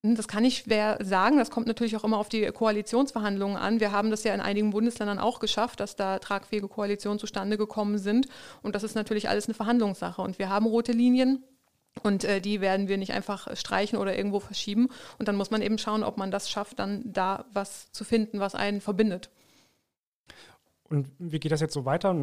Hm, 0.04 0.14
das 0.14 0.28
kann 0.28 0.44
ich 0.44 0.58
schwer 0.58 0.98
sagen. 1.02 1.38
Das 1.38 1.50
kommt 1.50 1.66
natürlich 1.66 1.96
auch 1.96 2.04
immer 2.04 2.18
auf 2.18 2.28
die 2.28 2.46
Koalitionsverhandlungen 2.46 3.56
an. 3.56 3.80
Wir 3.80 3.92
haben 3.92 4.10
das 4.10 4.24
ja 4.24 4.34
in 4.34 4.40
einigen 4.40 4.70
Bundesländern 4.70 5.18
auch 5.18 5.40
geschafft, 5.40 5.80
dass 5.80 5.96
da 5.96 6.18
tragfähige 6.18 6.68
Koalitionen 6.68 7.18
zustande 7.18 7.56
gekommen 7.56 7.98
sind. 7.98 8.26
Und 8.62 8.74
das 8.74 8.82
ist 8.82 8.94
natürlich 8.94 9.28
alles 9.28 9.46
eine 9.46 9.54
Verhandlungssache. 9.54 10.22
Und 10.22 10.38
wir 10.38 10.48
haben 10.48 10.66
rote 10.66 10.92
Linien. 10.92 11.44
Und 12.02 12.24
äh, 12.24 12.40
die 12.40 12.60
werden 12.60 12.88
wir 12.88 12.98
nicht 12.98 13.12
einfach 13.12 13.56
streichen 13.56 13.98
oder 13.98 14.16
irgendwo 14.16 14.40
verschieben. 14.40 14.88
Und 15.18 15.28
dann 15.28 15.36
muss 15.36 15.50
man 15.50 15.62
eben 15.62 15.78
schauen, 15.78 16.02
ob 16.02 16.18
man 16.18 16.30
das 16.30 16.50
schafft, 16.50 16.78
dann 16.78 17.02
da 17.04 17.46
was 17.52 17.90
zu 17.92 18.04
finden, 18.04 18.40
was 18.40 18.54
einen 18.54 18.80
verbindet. 18.80 19.30
Und 20.88 21.08
wie 21.18 21.40
geht 21.40 21.52
das 21.52 21.60
jetzt 21.60 21.74
so 21.74 21.84
weiter? 21.84 22.14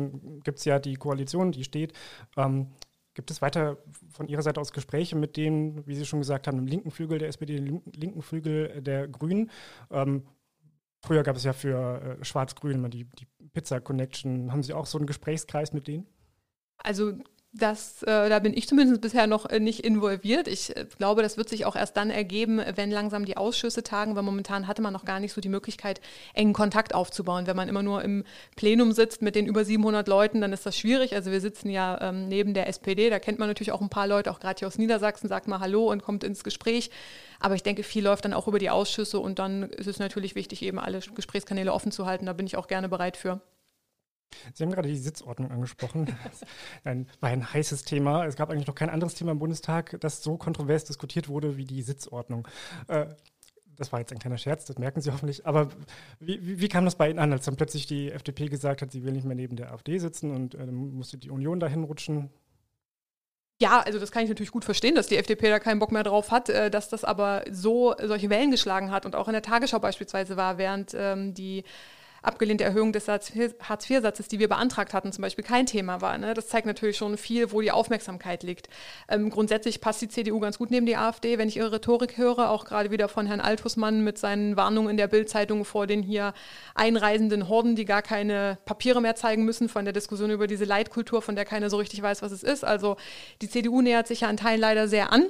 Gibt 0.44 0.60
es 0.60 0.66
ja 0.66 0.80
die 0.80 0.96
Koalition, 0.96 1.52
die 1.52 1.64
steht. 1.64 1.94
Ähm, 2.38 2.68
gibt 3.14 3.30
es 3.30 3.42
weiter 3.42 3.78
von 4.12 4.28
Ihrer 4.28 4.42
Seite 4.42 4.62
aus 4.62 4.72
Gespräche 4.72 5.16
mit 5.16 5.38
dem, 5.38 5.86
wie 5.86 5.96
Sie 5.96 6.06
schon 6.06 6.20
gesagt 6.20 6.48
haben, 6.48 6.58
dem 6.58 6.68
linken 6.68 6.92
Flügel 6.92 7.20
der 7.20 7.28
SPD, 7.28 7.56
dem 7.56 7.82
linken 7.94 8.22
Flügel 8.22 8.82
der 8.82 9.08
Grünen? 9.08 9.52
Ähm, 9.92 10.24
früher 11.02 11.24
gab 11.24 11.36
es 11.36 11.44
ja 11.44 11.54
für 11.54 12.18
äh, 12.20 12.24
Schwarz-Grün 12.24 12.90
die, 12.90 13.04
die 13.04 13.28
Pizza 13.52 13.82
Connection. 13.82 14.52
Haben 14.52 14.64
Sie 14.64 14.74
auch 14.74 14.86
so 14.86 14.98
einen 14.98 15.08
Gesprächskreis 15.08 15.74
mit 15.74 15.88
denen? 15.88 16.08
Also 16.78 17.14
das, 17.56 18.02
äh, 18.02 18.30
da 18.30 18.40
bin 18.40 18.58
ich 18.58 18.68
zumindest 18.68 19.00
bisher 19.02 19.28
noch 19.28 19.46
äh, 19.46 19.60
nicht 19.60 19.82
involviert. 19.82 20.48
Ich 20.48 20.76
äh, 20.76 20.86
glaube, 20.98 21.22
das 21.22 21.38
wird 21.38 21.50
sich 21.50 21.66
auch 21.66 21.76
erst 21.76 21.96
dann 21.96 22.10
ergeben, 22.10 22.60
wenn 22.76 22.90
langsam 22.90 23.26
die 23.26 23.38
Ausschüsse 23.38 23.84
tagen, 23.84 24.16
weil 24.16 24.24
momentan 24.24 24.68
hatte 24.68 24.82
man 24.82 24.92
noch 24.92 25.06
gar 25.06 25.20
nicht 25.20 25.34
so 25.34 25.40
die 25.40 25.50
Möglichkeit, 25.50 26.02
engen 26.34 26.54
Kontakt 26.54 26.96
aufzubauen. 26.96 27.46
Wenn 27.46 27.56
man 27.56 27.70
immer 27.70 27.84
nur 27.84 28.04
im 28.04 28.24
Plenum 28.56 28.92
sitzt 28.92 29.22
mit 29.22 29.36
den 29.36 29.46
über 29.46 29.64
700 29.64 30.08
Leuten, 30.08 30.42
dann 30.42 30.52
ist 30.52 30.66
das 30.66 30.76
schwierig. 30.76 31.14
Also 31.14 31.30
wir 31.30 31.42
sitzen 31.42 31.70
ja 31.70 32.02
ähm, 32.02 32.28
neben 32.28 32.56
der 32.56 32.68
SPD, 32.68 33.12
da 33.12 33.20
kennt 33.20 33.38
man 33.38 33.48
natürlich 33.48 33.72
auch 33.72 33.82
ein 33.82 33.90
paar 33.90 34.08
Leute, 34.08 34.32
auch 34.32 34.40
gerade 34.40 34.58
hier 34.58 34.68
aus 34.68 34.80
Niedersachsen, 34.80 35.30
sagt 35.30 35.48
mal 35.48 35.60
Hallo 35.60 35.92
und 35.92 36.02
kommt 36.02 36.24
ins 36.24 36.44
Gespräch. 36.44 36.90
Aber 37.40 37.54
ich 37.54 37.62
denke, 37.62 37.84
viel 37.84 38.04
läuft 38.04 38.26
dann 38.26 38.34
auch 38.34 38.48
über 38.48 38.58
die 38.58 38.72
Ausschüsse 38.72 39.20
und 39.20 39.38
dann 39.38 39.64
ist 39.64 39.88
es 39.88 40.00
natürlich 40.00 40.34
wichtig, 40.34 40.64
eben 40.64 40.80
alle 40.80 41.02
Gesprächskanäle 41.14 41.72
offen 41.72 41.92
zu 41.92 42.08
halten. 42.08 42.26
Da 42.26 42.34
bin 42.34 42.48
ich 42.48 42.58
auch 42.58 42.68
gerne 42.68 42.90
bereit 42.90 43.16
für. 43.16 43.42
Sie 44.54 44.64
haben 44.64 44.72
gerade 44.72 44.90
die 44.90 44.98
Sitzordnung 44.98 45.52
angesprochen. 45.52 46.08
ein, 46.84 47.08
war 47.20 47.30
ein 47.30 47.54
heißes 47.54 47.84
Thema. 47.84 48.26
Es 48.26 48.36
gab 48.36 48.50
eigentlich 48.50 48.68
noch 48.68 48.76
kein 48.76 48.90
anderes 48.90 49.16
Thema 49.16 49.32
im 49.32 49.40
Bundestag, 49.40 49.98
das 50.00 50.24
so 50.24 50.38
kontrovers 50.38 50.86
diskutiert 50.86 51.28
wurde 51.30 51.58
wie 51.58 51.66
die 51.66 51.82
Sitzordnung. 51.82 52.48
Äh, 52.88 53.08
das 53.76 53.92
war 53.92 54.00
jetzt 54.00 54.12
ein 54.12 54.20
kleiner 54.20 54.38
Scherz, 54.38 54.66
das 54.66 54.78
merken 54.78 55.02
Sie 55.02 55.12
hoffentlich. 55.12 55.46
Aber 55.46 55.70
wie, 56.20 56.46
wie, 56.46 56.60
wie, 56.60 56.68
kam 56.68 56.86
das 56.86 56.96
bei 56.96 57.10
Ihnen 57.10 57.20
an, 57.20 57.32
als 57.32 57.46
dann 57.46 57.56
plötzlich 57.56 57.88
die 57.88 58.12
FDP 58.12 58.48
gesagt 58.48 58.82
hat, 58.82 58.92
sie 58.92 59.04
will 59.04 59.14
nicht 59.14 59.26
mehr 59.26 59.36
neben 59.36 59.56
der 59.56 59.72
AfD 59.72 59.98
sitzen 59.98 60.32
und 60.32 60.56
äh, 60.56 60.66
musste 60.66 61.18
die 61.18 61.30
Union 61.32 61.60
dahin 61.60 61.84
rutschen? 61.84 62.30
Ja, 63.62 63.80
also 63.82 64.00
das 64.00 64.12
kann 64.12 64.24
ich 64.24 64.30
natürlich 64.30 64.52
gut 64.52 64.66
verstehen, 64.66 64.96
dass 64.96 65.08
die 65.08 65.18
FDP 65.18 65.50
da 65.50 65.60
keinen 65.60 65.80
Bock 65.80 65.92
mehr 65.92 66.04
drauf 66.04 66.32
hat, 66.32 66.50
äh, 66.50 66.70
dass 66.70 66.90
das 66.90 67.04
aber 67.04 67.44
so 67.52 67.96
solche 68.02 68.30
Wellen 68.30 68.52
geschlagen 68.52 68.92
hat 68.92 69.06
und 69.06 69.16
auch 69.16 69.28
in 69.28 69.34
der 69.34 69.42
Tagesschau 69.42 69.80
beispielsweise 69.80 70.38
war, 70.38 70.58
während 70.58 70.94
ähm, 70.96 71.34
die 71.34 71.64
abgelehnte 72.24 72.64
Erhöhung 72.64 72.94
des 72.94 73.08
Hartz-IV-Satzes, 73.08 74.28
die 74.28 74.40
wir 74.40 74.48
beantragt 74.48 74.94
hatten, 74.94 75.12
zum 75.12 75.22
Beispiel 75.22 75.44
kein 75.44 75.66
Thema 75.66 76.02
war. 76.02 76.18
Ne? 76.18 76.34
Das 76.34 76.48
zeigt 76.48 76.66
natürlich 76.66 76.98
schon 76.98 77.18
viel, 77.18 77.52
wo 77.52 77.62
die 77.62 77.72
Aufmerksamkeit 77.72 78.44
liegt. 78.44 78.70
Ähm, 79.10 79.30
grundsätzlich 79.30 79.82
passt 79.82 80.02
die 80.02 80.08
CDU 80.08 80.40
ganz 80.40 80.58
gut 80.58 80.72
neben 80.72 80.86
die 80.86 80.96
AfD, 80.96 81.38
wenn 81.38 81.50
ich 81.50 81.58
ihre 81.58 81.74
Rhetorik 81.74 82.18
höre, 82.18 82.50
auch 82.50 82.66
gerade 82.66 82.92
wieder 82.92 83.10
von 83.10 83.28
Herrn 83.28 83.42
Altusmann 83.42 84.04
mit 84.04 84.18
seinen 84.18 84.56
Warnungen 84.58 84.92
in 84.92 84.98
der 84.98 85.08
Bildzeitung 85.08 85.66
vor 85.66 85.86
den 85.86 86.02
hier 86.02 86.34
einreisenden 86.76 87.50
Horden, 87.50 87.76
die 87.76 87.86
gar 87.86 88.02
keine 88.02 88.58
Papiere 88.66 89.02
mehr 89.02 89.16
zeigen 89.16 89.44
müssen, 89.44 89.68
von 89.70 89.86
der 89.86 89.94
Diskussion 89.94 90.32
über 90.32 90.48
diese 90.48 90.66
Leitkultur, 90.66 91.22
von 91.22 91.36
der 91.36 91.46
keiner 91.46 91.70
so 91.70 91.78
richtig 91.78 92.02
weiß, 92.02 92.22
was 92.22 92.32
es 92.32 92.44
ist. 92.44 92.64
Also 92.64 92.96
die 93.42 93.50
CDU 93.50 93.82
nähert 93.82 94.08
sich 94.08 94.22
ja 94.22 94.30
an 94.30 94.38
Teilen 94.38 94.62
leider 94.62 94.88
sehr 94.88 95.12
an. 95.12 95.26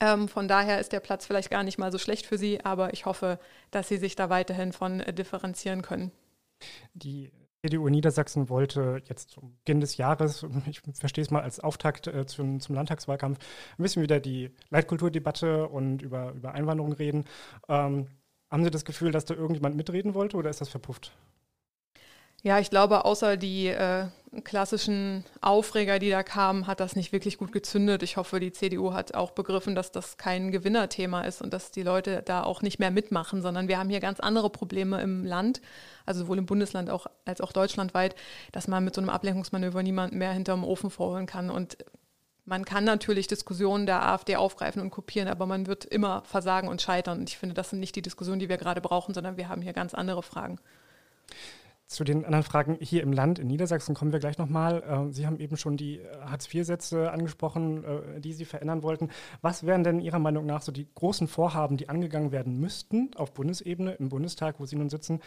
Ähm, 0.00 0.28
von 0.28 0.48
daher 0.48 0.80
ist 0.80 0.92
der 0.92 1.00
Platz 1.00 1.26
vielleicht 1.26 1.50
gar 1.50 1.62
nicht 1.62 1.78
mal 1.78 1.92
so 1.92 1.98
schlecht 1.98 2.26
für 2.26 2.38
Sie, 2.38 2.64
aber 2.64 2.92
ich 2.92 3.06
hoffe, 3.06 3.38
dass 3.70 3.88
Sie 3.88 3.96
sich 3.96 4.16
da 4.16 4.30
weiterhin 4.30 4.72
von 4.72 5.00
äh, 5.00 5.12
differenzieren 5.12 5.82
können. 5.82 6.12
Die 6.94 7.30
CDU 7.62 7.88
Niedersachsen 7.88 8.48
wollte 8.48 9.02
jetzt 9.08 9.30
zum 9.30 9.56
Beginn 9.58 9.80
des 9.80 9.96
Jahres, 9.96 10.46
ich 10.66 10.80
verstehe 10.94 11.22
es 11.22 11.30
mal 11.30 11.42
als 11.42 11.60
Auftakt 11.60 12.06
äh, 12.06 12.26
zum, 12.26 12.60
zum, 12.60 12.74
Landtagswahlkampf, 12.74 13.38
ein 13.78 13.82
bisschen 13.82 14.02
wieder 14.02 14.20
die 14.20 14.50
Leitkulturdebatte 14.70 15.68
und 15.68 16.02
über, 16.02 16.32
über 16.32 16.52
Einwanderung 16.52 16.92
reden. 16.92 17.24
Ähm, 17.68 18.08
haben 18.50 18.64
Sie 18.64 18.70
das 18.70 18.84
Gefühl, 18.84 19.10
dass 19.10 19.24
da 19.24 19.34
irgendjemand 19.34 19.76
mitreden 19.76 20.14
wollte 20.14 20.36
oder 20.36 20.50
ist 20.50 20.60
das 20.60 20.68
verpufft? 20.68 21.12
Ja, 22.42 22.58
ich 22.60 22.70
glaube, 22.70 23.04
außer 23.04 23.36
die 23.36 23.68
äh, 23.68 24.06
klassischen 24.44 25.24
Aufreger, 25.40 25.98
die 25.98 26.10
da 26.10 26.22
kamen, 26.22 26.66
hat 26.66 26.80
das 26.80 26.96
nicht 26.96 27.12
wirklich 27.12 27.38
gut 27.38 27.52
gezündet. 27.52 28.02
Ich 28.02 28.16
hoffe, 28.16 28.40
die 28.40 28.52
CDU 28.52 28.92
hat 28.92 29.14
auch 29.14 29.30
begriffen, 29.30 29.74
dass 29.74 29.92
das 29.92 30.16
kein 30.16 30.52
Gewinnerthema 30.52 31.22
ist 31.22 31.42
und 31.42 31.52
dass 31.52 31.70
die 31.70 31.82
Leute 31.82 32.22
da 32.22 32.42
auch 32.42 32.62
nicht 32.62 32.78
mehr 32.78 32.90
mitmachen, 32.90 33.42
sondern 33.42 33.68
wir 33.68 33.78
haben 33.78 33.90
hier 33.90 34.00
ganz 34.00 34.20
andere 34.20 34.50
Probleme 34.50 35.00
im 35.00 35.24
Land, 35.24 35.60
also 36.04 36.20
sowohl 36.20 36.38
im 36.38 36.46
Bundesland 36.46 36.90
auch, 36.90 37.06
als 37.24 37.40
auch 37.40 37.52
deutschlandweit, 37.52 38.14
dass 38.52 38.68
man 38.68 38.84
mit 38.84 38.94
so 38.94 39.00
einem 39.00 39.10
Ablenkungsmanöver 39.10 39.82
niemanden 39.82 40.18
mehr 40.18 40.32
hinterm 40.32 40.64
Ofen 40.64 40.90
vorholen 40.90 41.26
kann. 41.26 41.50
Und 41.50 41.78
man 42.44 42.64
kann 42.64 42.84
natürlich 42.84 43.26
Diskussionen 43.26 43.86
der 43.86 44.06
AfD 44.06 44.36
aufgreifen 44.36 44.82
und 44.82 44.90
kopieren, 44.90 45.28
aber 45.28 45.46
man 45.46 45.66
wird 45.66 45.84
immer 45.84 46.22
versagen 46.24 46.68
und 46.68 46.82
scheitern. 46.82 47.20
Und 47.20 47.28
ich 47.28 47.38
finde, 47.38 47.54
das 47.54 47.70
sind 47.70 47.80
nicht 47.80 47.96
die 47.96 48.02
Diskussionen, 48.02 48.38
die 48.38 48.48
wir 48.48 48.58
gerade 48.58 48.80
brauchen, 48.80 49.14
sondern 49.14 49.36
wir 49.36 49.48
haben 49.48 49.62
hier 49.62 49.72
ganz 49.72 49.94
andere 49.94 50.22
Fragen. 50.22 50.60
Zu 51.88 52.02
den 52.02 52.24
anderen 52.24 52.42
Fragen 52.42 52.78
hier 52.80 53.04
im 53.04 53.12
Land, 53.12 53.38
in 53.38 53.46
Niedersachsen, 53.46 53.94
kommen 53.94 54.10
wir 54.12 54.18
gleich 54.18 54.38
nochmal. 54.38 54.82
Äh, 54.82 55.12
Sie 55.12 55.24
haben 55.24 55.38
eben 55.38 55.56
schon 55.56 55.76
die 55.76 55.98
äh, 55.98 56.18
Hartz-IV-Sätze 56.20 57.12
angesprochen, 57.12 57.84
äh, 57.84 58.20
die 58.20 58.32
Sie 58.32 58.44
verändern 58.44 58.82
wollten. 58.82 59.10
Was 59.40 59.64
wären 59.64 59.84
denn 59.84 60.00
Ihrer 60.00 60.18
Meinung 60.18 60.46
nach 60.46 60.62
so 60.62 60.72
die 60.72 60.88
großen 60.92 61.28
Vorhaben, 61.28 61.76
die 61.76 61.88
angegangen 61.88 62.32
werden 62.32 62.58
müssten 62.58 63.10
auf 63.14 63.34
Bundesebene, 63.34 63.92
im 63.94 64.08
Bundestag, 64.08 64.58
wo 64.58 64.66
Sie 64.66 64.74
nun 64.74 64.90
sitzen, 64.90 65.20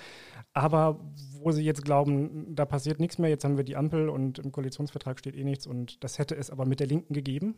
aber 0.52 1.00
wo 1.42 1.52
Sie 1.52 1.64
jetzt 1.64 1.86
glauben, 1.86 2.54
da 2.56 2.66
passiert 2.66 3.00
nichts 3.00 3.20
mehr, 3.20 3.30
jetzt 3.30 3.46
haben 3.46 3.56
wir 3.56 3.64
die 3.64 3.78
Ampel 3.78 4.10
und 4.10 4.40
im 4.40 4.52
Koalitionsvertrag 4.52 5.18
steht 5.18 5.38
eh 5.38 5.46
nichts 5.46 5.66
und 5.66 6.04
das 6.04 6.20
hätte 6.20 6.36
es 6.36 6.50
aber 6.50 6.66
mit 6.66 6.82
der 6.82 6.88
Linken 6.88 7.14
gegeben? 7.14 7.56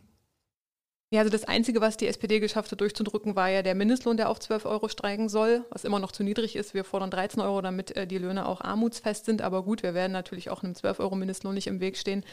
Ja, 1.12 1.20
also 1.20 1.30
das 1.30 1.44
Einzige, 1.44 1.82
was 1.82 1.98
die 1.98 2.06
SPD 2.06 2.40
geschafft 2.40 2.72
hat 2.72 2.80
durchzudrücken, 2.80 3.36
war 3.36 3.50
ja 3.50 3.60
der 3.60 3.74
Mindestlohn, 3.74 4.16
der 4.16 4.30
auf 4.30 4.40
12 4.40 4.64
Euro 4.64 4.88
steigen 4.88 5.28
soll, 5.28 5.62
was 5.68 5.84
immer 5.84 5.98
noch 5.98 6.10
zu 6.10 6.22
niedrig 6.22 6.56
ist. 6.56 6.72
Wir 6.72 6.84
fordern 6.84 7.10
13 7.10 7.42
Euro, 7.42 7.60
damit 7.60 7.94
äh, 7.94 8.06
die 8.06 8.16
Löhne 8.16 8.46
auch 8.46 8.62
armutsfest 8.62 9.26
sind. 9.26 9.42
Aber 9.42 9.62
gut, 9.62 9.82
wir 9.82 9.92
werden 9.92 10.12
natürlich 10.12 10.48
auch 10.48 10.62
einem 10.62 10.74
12 10.74 11.00
Euro 11.00 11.14
Mindestlohn 11.14 11.52
nicht 11.52 11.66
im 11.66 11.80
Weg 11.80 11.98
stehen. 11.98 12.24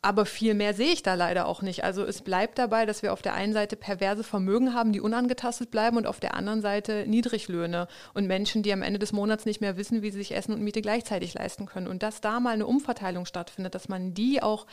Aber 0.00 0.24
viel 0.24 0.54
mehr 0.54 0.72
sehe 0.72 0.94
ich 0.94 1.02
da 1.02 1.12
leider 1.12 1.46
auch 1.46 1.60
nicht. 1.60 1.84
Also 1.84 2.04
es 2.04 2.22
bleibt 2.22 2.58
dabei, 2.58 2.86
dass 2.86 3.02
wir 3.02 3.12
auf 3.12 3.20
der 3.20 3.34
einen 3.34 3.52
Seite 3.52 3.76
perverse 3.76 4.24
Vermögen 4.24 4.72
haben, 4.72 4.92
die 4.92 5.00
unangetastet 5.02 5.70
bleiben 5.70 5.98
und 5.98 6.06
auf 6.06 6.18
der 6.18 6.32
anderen 6.32 6.62
Seite 6.62 7.04
Niedriglöhne 7.06 7.86
und 8.14 8.26
Menschen, 8.26 8.62
die 8.62 8.72
am 8.72 8.80
Ende 8.80 8.98
des 8.98 9.12
Monats 9.12 9.44
nicht 9.44 9.60
mehr 9.60 9.76
wissen, 9.76 10.00
wie 10.00 10.10
sie 10.10 10.18
sich 10.20 10.34
Essen 10.34 10.54
und 10.54 10.62
Miete 10.62 10.80
gleichzeitig 10.80 11.34
leisten 11.34 11.66
können. 11.66 11.86
Und 11.86 12.02
dass 12.02 12.22
da 12.22 12.40
mal 12.40 12.54
eine 12.54 12.66
Umverteilung 12.66 13.26
stattfindet, 13.26 13.74
dass 13.74 13.90
man 13.90 14.14
die 14.14 14.42
auch 14.42 14.64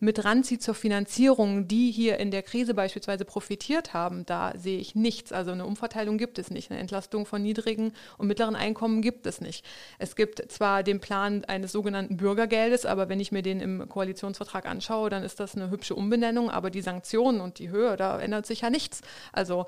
mit 0.00 0.24
ranzieht 0.24 0.62
zur 0.62 0.74
Finanzierung, 0.74 1.68
die 1.68 1.90
hier 1.90 2.18
in 2.18 2.30
der 2.30 2.42
Krise 2.42 2.72
beispielsweise 2.72 3.26
profitiert 3.26 3.92
haben, 3.92 4.24
da 4.24 4.54
sehe 4.56 4.78
ich 4.78 4.94
nichts. 4.94 5.30
Also 5.30 5.52
eine 5.52 5.66
Umverteilung 5.66 6.16
gibt 6.16 6.38
es 6.38 6.50
nicht. 6.50 6.70
Eine 6.70 6.80
Entlastung 6.80 7.26
von 7.26 7.42
niedrigen 7.42 7.92
und 8.16 8.26
mittleren 8.26 8.56
Einkommen 8.56 9.02
gibt 9.02 9.26
es 9.26 9.42
nicht. 9.42 9.64
Es 9.98 10.16
gibt 10.16 10.50
zwar 10.50 10.82
den 10.82 11.00
Plan 11.00 11.44
eines 11.44 11.72
sogenannten 11.72 12.16
Bürgergeldes, 12.16 12.86
aber 12.86 13.10
wenn 13.10 13.20
ich 13.20 13.30
mir 13.30 13.42
den 13.42 13.60
im 13.60 13.88
Koalitionsvertrag 13.88 14.66
anschaue, 14.66 15.10
dann 15.10 15.22
ist 15.22 15.38
das 15.38 15.54
eine 15.54 15.70
hübsche 15.70 15.94
Umbenennung, 15.94 16.50
aber 16.50 16.70
die 16.70 16.82
Sanktionen 16.82 17.42
und 17.42 17.58
die 17.58 17.68
Höhe, 17.68 17.96
da 17.98 18.18
ändert 18.18 18.46
sich 18.46 18.62
ja 18.62 18.70
nichts. 18.70 19.02
Also 19.32 19.66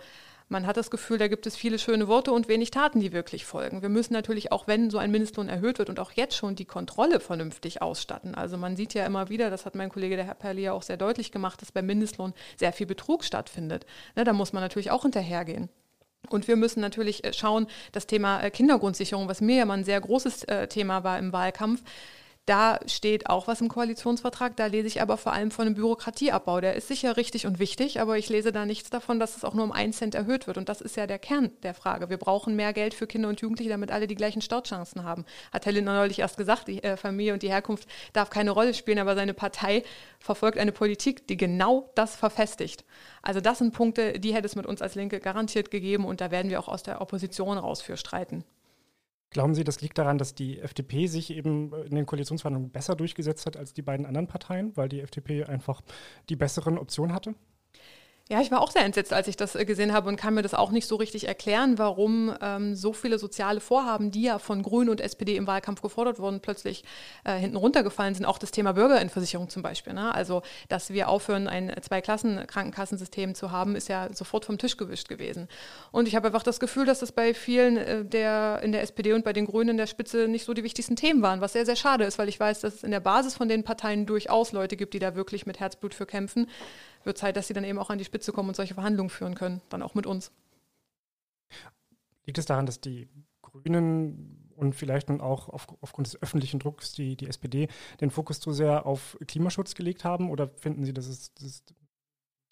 man 0.53 0.67
hat 0.67 0.77
das 0.77 0.91
Gefühl, 0.91 1.19
da 1.19 1.27
gibt 1.27 1.47
es 1.47 1.57
viele 1.57 1.79
schöne 1.79 2.07
Worte 2.07 2.31
und 2.31 2.47
wenig 2.47 2.71
Taten, 2.71 3.01
die 3.01 3.13
wirklich 3.13 3.45
folgen. 3.45 3.83
Wir 3.83 3.89
müssen 3.89 4.13
natürlich 4.13 4.53
auch, 4.53 4.69
wenn 4.69 4.91
so 4.91 4.99
ein 4.99 5.11
Mindestlohn 5.11 5.49
erhöht 5.49 5.79
wird 5.79 5.89
und 5.89 5.99
auch 5.99 6.13
jetzt 6.13 6.37
schon 6.37 6.55
die 6.55 6.67
Kontrolle 6.67 7.19
vernünftig 7.19 7.83
ausstatten. 7.83 8.35
Also 8.37 8.57
man 8.57 8.77
sieht 8.77 8.95
ja 8.95 9.05
immer 9.05 9.31
wieder, 9.31 9.51
das 9.51 9.67
hat 9.67 9.75
mein 9.75 9.89
Kollege 9.89 10.15
der 10.15 10.27
Herr 10.27 10.53
ja 10.53 10.73
auch 10.73 10.83
sehr 10.83 10.99
deutlich 10.99 11.33
gemacht, 11.33 11.63
dass 11.63 11.73
beim 11.73 11.87
Mindestlohn 11.87 12.35
sehr 12.59 12.73
viel 12.73 12.87
Betrug 12.87 13.25
stattfindet. 13.25 13.87
Ne, 14.15 14.25
da 14.25 14.33
muss 14.33 14.53
man 14.53 14.63
natürlich 14.63 14.91
auch 14.91 15.03
hinterhergehen. 15.03 15.71
Und 16.29 16.47
wir 16.47 16.57
müssen 16.57 16.81
natürlich 16.81 17.25
äh, 17.25 17.33
schauen, 17.33 17.67
das 17.93 18.07
Thema 18.07 18.41
äh, 18.43 18.51
Kindergrundsicherung, 18.51 19.29
was 19.29 19.41
mir 19.41 19.57
ja 19.57 19.65
mal 19.65 19.79
ein 19.79 19.85
sehr 19.85 20.01
großes 20.01 20.45
äh, 20.45 20.69
Thema 20.69 21.03
war 21.03 21.19
im 21.19 21.33
Wahlkampf, 21.33 21.83
da 22.47 22.81
steht 22.87 23.31
auch 23.31 23.47
was 23.47 23.61
im 23.61 23.69
Koalitionsvertrag, 23.69 24.57
da 24.57 24.67
lese 24.67 24.89
ich 24.89 25.01
aber 25.01 25.17
vor 25.17 25.33
allem 25.33 25.53
von 25.53 25.67
einem 25.67 25.77
Bürokratieabbau. 25.77 26.61
Der 26.61 26.75
ist 26.75 26.89
sicher 26.89 27.17
richtig 27.17 27.47
und 27.47 27.61
wichtig, 27.61 28.01
aber 28.01 28.19
ich 28.19 28.29
lese 28.29 28.51
da 28.51 28.67
nichts 28.67 28.91
davon, 28.91 29.21
dass 29.21 29.37
es 29.37 29.45
auch 29.45 29.55
nur 29.55 29.63
um 29.63 29.71
einen 29.71 29.93
Cent 29.93 30.17
erhöht 30.17 30.49
wird. 30.49 30.59
Und 30.59 30.69
das 30.69 30.81
ist 30.81 30.97
ja 30.97 31.07
der 31.07 31.21
Kern 31.21 31.53
der 31.63 31.73
Frage. 31.73 32.11
Wir 32.11 32.17
brauchen 32.17 32.57
mehr 32.57 32.73
Geld 32.73 32.95
für 32.95 33.07
Kinder 33.07 33.29
und 33.29 33.41
Jugendliche, 33.41 33.71
damit 33.71 33.93
alle 33.93 34.09
die 34.09 34.17
gleichen 34.17 34.43
Startchancen 34.43 35.05
haben. 35.05 35.25
Hat 35.53 35.67
Herr 35.67 35.73
Lindner 35.73 35.95
neulich 35.95 36.19
erst 36.19 36.37
gesagt, 36.37 36.67
die 36.67 36.83
äh, 36.83 36.97
Familie 36.97 37.33
und 37.33 37.45
die 37.45 37.51
Herkunft 37.51 37.89
darf 38.13 38.29
keine 38.29 38.51
Rolle 38.51 38.75
spielen, 38.75 38.99
aber 38.99 39.15
seine 39.15 39.35
Partei 39.35 39.85
verfolgt 40.19 40.59
eine 40.59 40.73
Politik, 40.73 41.29
die 41.29 41.37
genau 41.37 41.91
das 41.95 42.17
verfestigt. 42.17 42.85
Also 43.23 43.41
das 43.41 43.59
sind 43.59 43.73
Punkte, 43.73 44.19
die 44.19 44.35
hätte 44.35 44.47
es 44.47 44.57
mit 44.57 44.67
uns 44.67 44.83
als 44.83 44.97
Linke 44.97 45.21
garantiert 45.21 45.71
gegeben 45.71 46.05
und 46.05 46.21
da 46.21 46.33
werden 46.33 46.51
wir 46.51 46.59
auch 46.59 46.69
aus 46.69 46.83
der 46.83 47.01
Opposition 47.01 47.57
raus 47.57 47.83
für 47.83 47.97
streiten. 47.97 48.45
Glauben 49.33 49.55
Sie, 49.55 49.65
das 49.65 49.81
liegt 49.81 49.97
daran, 49.97 50.19
dass 50.19 50.35
die 50.35 50.61
FDP 50.61 51.07
sich 51.07 51.31
eben 51.31 51.73
in 51.85 51.95
den 51.95 52.05
Koalitionsverhandlungen 52.05 52.71
besser 52.71 52.95
durchgesetzt 52.95 53.47
hat 53.47 53.57
als 53.57 53.73
die 53.73 53.81
beiden 53.81 54.05
anderen 54.05 54.27
Parteien, 54.27 54.77
weil 54.77 54.91
die 54.91 55.01
FDP 55.01 55.45
einfach 55.45 55.81
die 56.29 56.37
besseren 56.37 56.77
Optionen 56.77 57.15
hatte? 57.15 57.35
Ja, 58.31 58.41
ich 58.41 58.51
war 58.53 58.61
auch 58.61 58.71
sehr 58.71 58.85
entsetzt, 58.85 59.13
als 59.13 59.27
ich 59.27 59.37
das 59.37 59.57
äh, 59.57 59.65
gesehen 59.65 59.93
habe 59.93 60.09
und 60.09 60.17
kann 60.17 60.35
mir 60.35 60.43
das 60.43 60.55
auch 60.55 60.71
nicht 60.71 60.87
so 60.87 60.97
richtig 60.97 61.27
erklären, 61.27 61.77
warum 61.79 62.35
ähm, 62.41 62.75
so 62.77 62.93
viele 62.93 63.19
soziale 63.19 63.61
Vorhaben, 63.61 64.11
die 64.13 64.23
ja 64.23 64.39
von 64.39 64.63
Grünen 64.63 64.91
und 64.91 65.01
SPD 65.01 65.37
im 65.37 65.47
Wahlkampf 65.47 65.83
gefordert 65.83 66.21
wurden, 66.21 66.41
plötzlich 66.41 66.85
äh, 67.25 67.35
hinten 67.35 67.57
runtergefallen 67.57 68.15
sind. 68.15 68.25
Auch 68.25 68.39
das 68.39 68.53
Thema 68.53 68.73
Bürgerinversicherung 68.73 69.49
zum 69.49 69.63
Beispiel. 69.63 69.93
Ne? 69.93 70.15
Also, 70.15 70.43
dass 70.69 70.91
wir 70.91 71.09
aufhören, 71.09 71.49
ein 71.49 71.75
Zwei-Klassen-Krankenkassensystem 71.81 73.35
zu 73.35 73.51
haben, 73.51 73.75
ist 73.75 73.89
ja 73.89 74.09
sofort 74.13 74.45
vom 74.45 74.57
Tisch 74.57 74.77
gewischt 74.77 75.09
gewesen. 75.09 75.49
Und 75.91 76.07
ich 76.07 76.15
habe 76.15 76.29
einfach 76.29 76.45
das 76.45 76.61
Gefühl, 76.61 76.87
dass 76.87 77.01
das 77.01 77.11
bei 77.11 77.35
vielen 77.35 77.77
äh, 77.77 78.05
der, 78.05 78.61
in 78.63 78.71
der 78.71 78.83
SPD 78.83 79.15
und 79.15 79.25
bei 79.25 79.33
den 79.33 79.47
Grünen 79.47 79.71
in 79.71 79.77
der 79.77 79.89
Spitze 79.89 80.29
nicht 80.29 80.45
so 80.45 80.55
die 80.55 80.63
wichtigsten 80.63 80.95
Themen 80.95 81.23
waren, 81.23 81.41
was 81.41 81.55
sehr, 81.55 81.67
sehr 81.67 81.77
schade 81.77 82.05
ist, 82.05 82.19
weil 82.19 82.29
ich 82.29 82.39
weiß, 82.39 82.61
dass 82.61 82.77
es 82.77 82.83
in 82.85 82.93
der 82.93 83.01
Basis 83.01 83.35
von 83.35 83.49
den 83.49 83.65
Parteien 83.65 84.07
durchaus 84.07 84.53
Leute 84.53 84.77
gibt, 84.77 84.95
die 84.95 85.01
da 85.01 85.17
wirklich 85.17 85.45
mit 85.45 85.59
Herzblut 85.59 85.93
für 85.93 86.07
kämpfen 86.07 86.47
wird 87.07 87.19
Zeit, 87.19 87.37
dass 87.37 87.49
sie 87.49 87.55
dann 87.55 87.65
eben 87.65 87.79
auch 87.79 87.91
an 87.91 87.99
die 87.99 88.05
Spitze 88.05 88.33
kommen 88.33 88.49
und 88.49 88.57
solche 88.57 88.75
Verhandlungen 88.75 89.11
führen 89.11 89.35
können, 89.35 89.61
dann 89.69 89.83
auch 89.83 89.95
mit 89.95 90.07
uns. 90.07 90.33
Liegt 92.25 92.39
es 92.39 92.47
daran, 92.47 92.67
dass 92.67 92.81
die 92.81 93.09
Grünen 93.43 94.51
und 94.57 94.75
vielleicht 94.75 95.09
nun 95.09 95.21
auch 95.21 95.49
auf, 95.49 95.67
aufgrund 95.81 96.07
des 96.07 96.23
öffentlichen 96.23 96.61
Drucks 96.61 96.93
die, 96.93 97.17
die 97.17 97.27
SPD 97.27 97.69
den 98.01 98.11
Fokus 98.11 98.41
zu 98.41 98.53
sehr 98.53 98.87
auf 98.87 99.19
Klimaschutz 99.27 99.75
gelegt 99.75 100.05
haben 100.05 100.31
oder 100.31 100.49
finden 100.49 100.85
Sie, 100.85 100.95
das 100.95 101.09
ist, 101.09 101.33
das 101.37 101.45
ist 101.45 101.75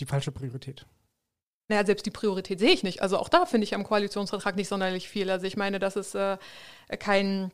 die 0.01 0.07
falsche 0.07 0.33
Priorität? 0.33 0.87
Naja, 1.69 1.87
selbst 1.87 2.05
die 2.05 2.11
Priorität 2.11 2.59
sehe 2.59 2.73
ich 2.73 2.83
nicht. 2.83 3.01
Also 3.01 3.17
auch 3.17 3.29
da 3.29 3.47
finde 3.47 3.65
ich 3.65 3.77
am 3.77 3.85
Koalitionsvertrag 3.85 4.57
nicht 4.57 4.67
sonderlich 4.67 5.09
viel. 5.09 5.31
Also 5.31 5.47
ich 5.47 5.57
meine, 5.57 5.79
dass 5.79 5.95
es 5.95 6.17
äh, 6.17 6.37
kein 6.99 7.53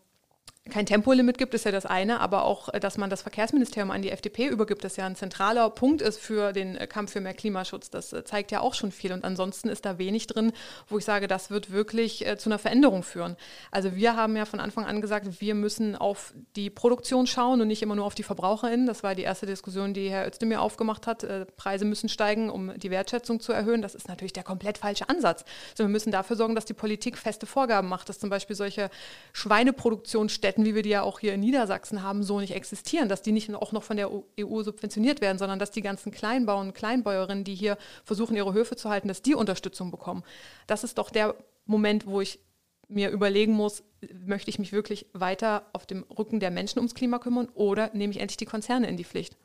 kein 0.70 0.86
Tempolimit 0.86 1.38
gibt, 1.38 1.54
ist 1.54 1.64
ja 1.64 1.70
das 1.70 1.86
eine, 1.86 2.20
aber 2.20 2.44
auch, 2.44 2.72
äh, 2.72 2.80
dass 2.80 2.98
man 2.98 3.10
das 3.10 3.22
Verkehrsministerium 3.22 3.90
an 3.90 4.02
die 4.02 4.10
FDP 4.10 4.46
übergibt, 4.46 4.84
das 4.84 4.96
ja 4.96 5.06
ein 5.06 5.16
zentraler 5.16 5.70
Punkt 5.70 6.02
ist 6.02 6.18
für 6.18 6.52
den 6.52 6.76
äh, 6.76 6.86
Kampf 6.86 7.12
für 7.12 7.20
mehr 7.20 7.34
Klimaschutz. 7.34 7.90
Das 7.90 8.12
äh, 8.12 8.24
zeigt 8.24 8.50
ja 8.50 8.60
auch 8.60 8.74
schon 8.74 8.92
viel. 8.92 9.12
Und 9.12 9.24
ansonsten 9.24 9.68
ist 9.68 9.84
da 9.84 9.98
wenig 9.98 10.26
drin, 10.26 10.52
wo 10.88 10.98
ich 10.98 11.04
sage, 11.04 11.28
das 11.28 11.50
wird 11.50 11.70
wirklich 11.70 12.24
zu 12.38 12.48
einer 12.48 12.58
Veränderung 12.58 13.02
führen. 13.02 13.36
Also 13.70 13.94
wir 13.94 14.16
haben 14.16 14.36
ja 14.36 14.44
von 14.44 14.60
Anfang 14.60 14.84
an 14.84 15.00
gesagt, 15.00 15.40
wir 15.40 15.54
müssen 15.54 15.96
auf 15.96 16.34
die 16.56 16.70
Produktion 16.70 17.26
schauen 17.26 17.60
und 17.60 17.68
nicht 17.68 17.82
immer 17.82 17.94
nur 17.94 18.04
auf 18.04 18.14
die 18.14 18.22
VerbraucherInnen. 18.22 18.86
Das 18.86 19.02
war 19.02 19.14
die 19.14 19.22
erste 19.22 19.46
Diskussion, 19.46 19.94
die 19.94 20.10
Herr 20.10 20.26
Özdemir 20.26 20.60
aufgemacht 20.60 21.06
hat. 21.06 21.26
Preise 21.56 21.84
müssen 21.84 22.08
steigen, 22.08 22.50
um 22.50 22.76
die 22.78 22.90
Wertschätzung 22.90 23.40
zu 23.40 23.52
erhöhen. 23.52 23.82
Das 23.82 23.94
ist 23.94 24.08
natürlich 24.08 24.32
der 24.32 24.44
komplett 24.44 24.78
falsche 24.78 25.08
Ansatz. 25.08 25.44
Also 25.72 25.84
wir 25.84 25.88
müssen 25.88 26.10
dafür 26.10 26.36
sorgen, 26.36 26.54
dass 26.54 26.64
die 26.64 26.74
Politik 26.74 27.18
feste 27.18 27.46
Vorgaben 27.46 27.88
macht, 27.88 28.08
dass 28.08 28.18
zum 28.18 28.30
Beispiel 28.30 28.56
solche 28.56 28.90
Schweineproduktionsstätten 29.32 30.55
Städten, 30.56 30.64
wie 30.64 30.74
wir 30.74 30.82
die 30.82 30.90
ja 30.90 31.02
auch 31.02 31.20
hier 31.20 31.34
in 31.34 31.40
Niedersachsen 31.40 32.02
haben, 32.02 32.22
so 32.22 32.40
nicht 32.40 32.54
existieren, 32.54 33.08
dass 33.08 33.20
die 33.20 33.32
nicht 33.32 33.54
auch 33.54 33.72
noch 33.72 33.82
von 33.82 33.98
der 33.98 34.10
EU 34.10 34.62
subventioniert 34.62 35.20
werden, 35.20 35.38
sondern 35.38 35.58
dass 35.58 35.70
die 35.70 35.82
ganzen 35.82 36.12
Kleinbauern 36.12 36.68
und 36.68 36.74
Kleinbäuerinnen, 36.74 37.44
die 37.44 37.54
hier 37.54 37.76
versuchen, 38.04 38.36
ihre 38.36 38.54
Höfe 38.54 38.76
zu 38.76 38.88
halten, 38.88 39.08
dass 39.08 39.20
die 39.20 39.34
Unterstützung 39.34 39.90
bekommen. 39.90 40.24
Das 40.66 40.82
ist 40.82 40.96
doch 40.96 41.10
der 41.10 41.34
Moment, 41.66 42.06
wo 42.06 42.22
ich 42.22 42.40
mir 42.88 43.10
überlegen 43.10 43.52
muss, 43.52 43.82
möchte 44.24 44.48
ich 44.48 44.58
mich 44.58 44.72
wirklich 44.72 45.06
weiter 45.12 45.66
auf 45.72 45.84
dem 45.84 46.04
Rücken 46.04 46.40
der 46.40 46.50
Menschen 46.50 46.78
ums 46.78 46.94
Klima 46.94 47.18
kümmern 47.18 47.48
oder 47.54 47.90
nehme 47.92 48.12
ich 48.12 48.20
endlich 48.20 48.38
die 48.38 48.46
Konzerne 48.46 48.88
in 48.88 48.96
die 48.96 49.04
Pflicht? 49.04 49.36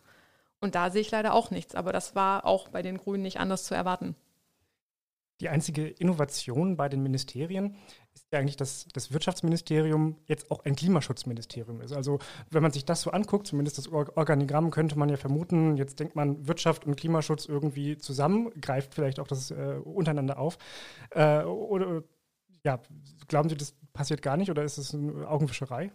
Und 0.62 0.76
da 0.76 0.92
sehe 0.92 1.02
ich 1.02 1.12
leider 1.12 1.34
auch 1.34 1.52
nichts, 1.52 1.76
aber 1.76 1.92
das 1.92 2.16
war 2.16 2.46
auch 2.46 2.70
bei 2.70 2.84
den 2.84 2.98
Grünen 2.98 3.24
nicht 3.24 3.40
anders 3.40 3.64
zu 3.64 3.74
erwarten. 3.74 4.16
Die 5.42 5.50
einzige 5.50 5.88
Innovation 5.88 6.78
bei 6.78 6.88
den 6.88 7.02
Ministerien 7.02 7.76
ist 8.14 8.28
ja 8.32 8.40
eigentlich, 8.40 8.58
dass 8.58 8.88
das 8.94 9.12
Wirtschaftsministerium 9.12 10.18
jetzt 10.28 10.52
auch 10.52 10.64
ein 10.66 10.76
Klimaschutzministerium 10.76 11.82
ist. 11.82 11.94
Also 11.94 12.20
wenn 12.52 12.62
man 12.62 12.72
sich 12.72 12.86
das 12.86 13.02
so 13.02 13.10
anguckt, 13.10 13.48
zumindest 13.48 13.80
das 13.80 13.88
Organigramm, 13.88 14.70
könnte 14.70 15.00
man 15.00 15.10
ja 15.10 15.18
vermuten, 15.18 15.78
jetzt 15.78 16.00
denkt 16.00 16.16
man 16.16 16.48
Wirtschaft 16.48 16.86
und 16.86 16.96
Klimaschutz 16.96 17.46
irgendwie 17.46 17.98
zusammen, 17.98 18.52
greift 18.62 18.94
vielleicht 18.94 19.20
auch 19.20 19.28
das 19.28 19.50
äh, 19.50 19.80
untereinander 19.84 20.38
auf. 20.38 20.60
Äh, 21.10 21.44
oder 21.44 22.04
ja, 22.64 22.80
glauben 23.28 23.50
Sie, 23.50 23.58
das 23.58 23.74
passiert 23.94 24.22
gar 24.22 24.38
nicht 24.38 24.52
oder 24.52 24.64
ist 24.64 24.78
es 24.78 24.94
eine 24.94 25.28
Augenwischerei? 25.28 25.92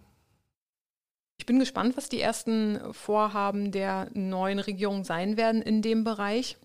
Ich 1.39 1.47
bin 1.47 1.61
gespannt, 1.61 1.97
was 1.97 2.09
die 2.09 2.21
ersten 2.21 2.81
Vorhaben 2.93 3.71
der 3.71 4.11
neuen 4.15 4.59
Regierung 4.59 5.05
sein 5.05 5.37
werden 5.37 5.63
in 5.63 5.83
dem 5.83 6.03
Bereich. 6.03 6.59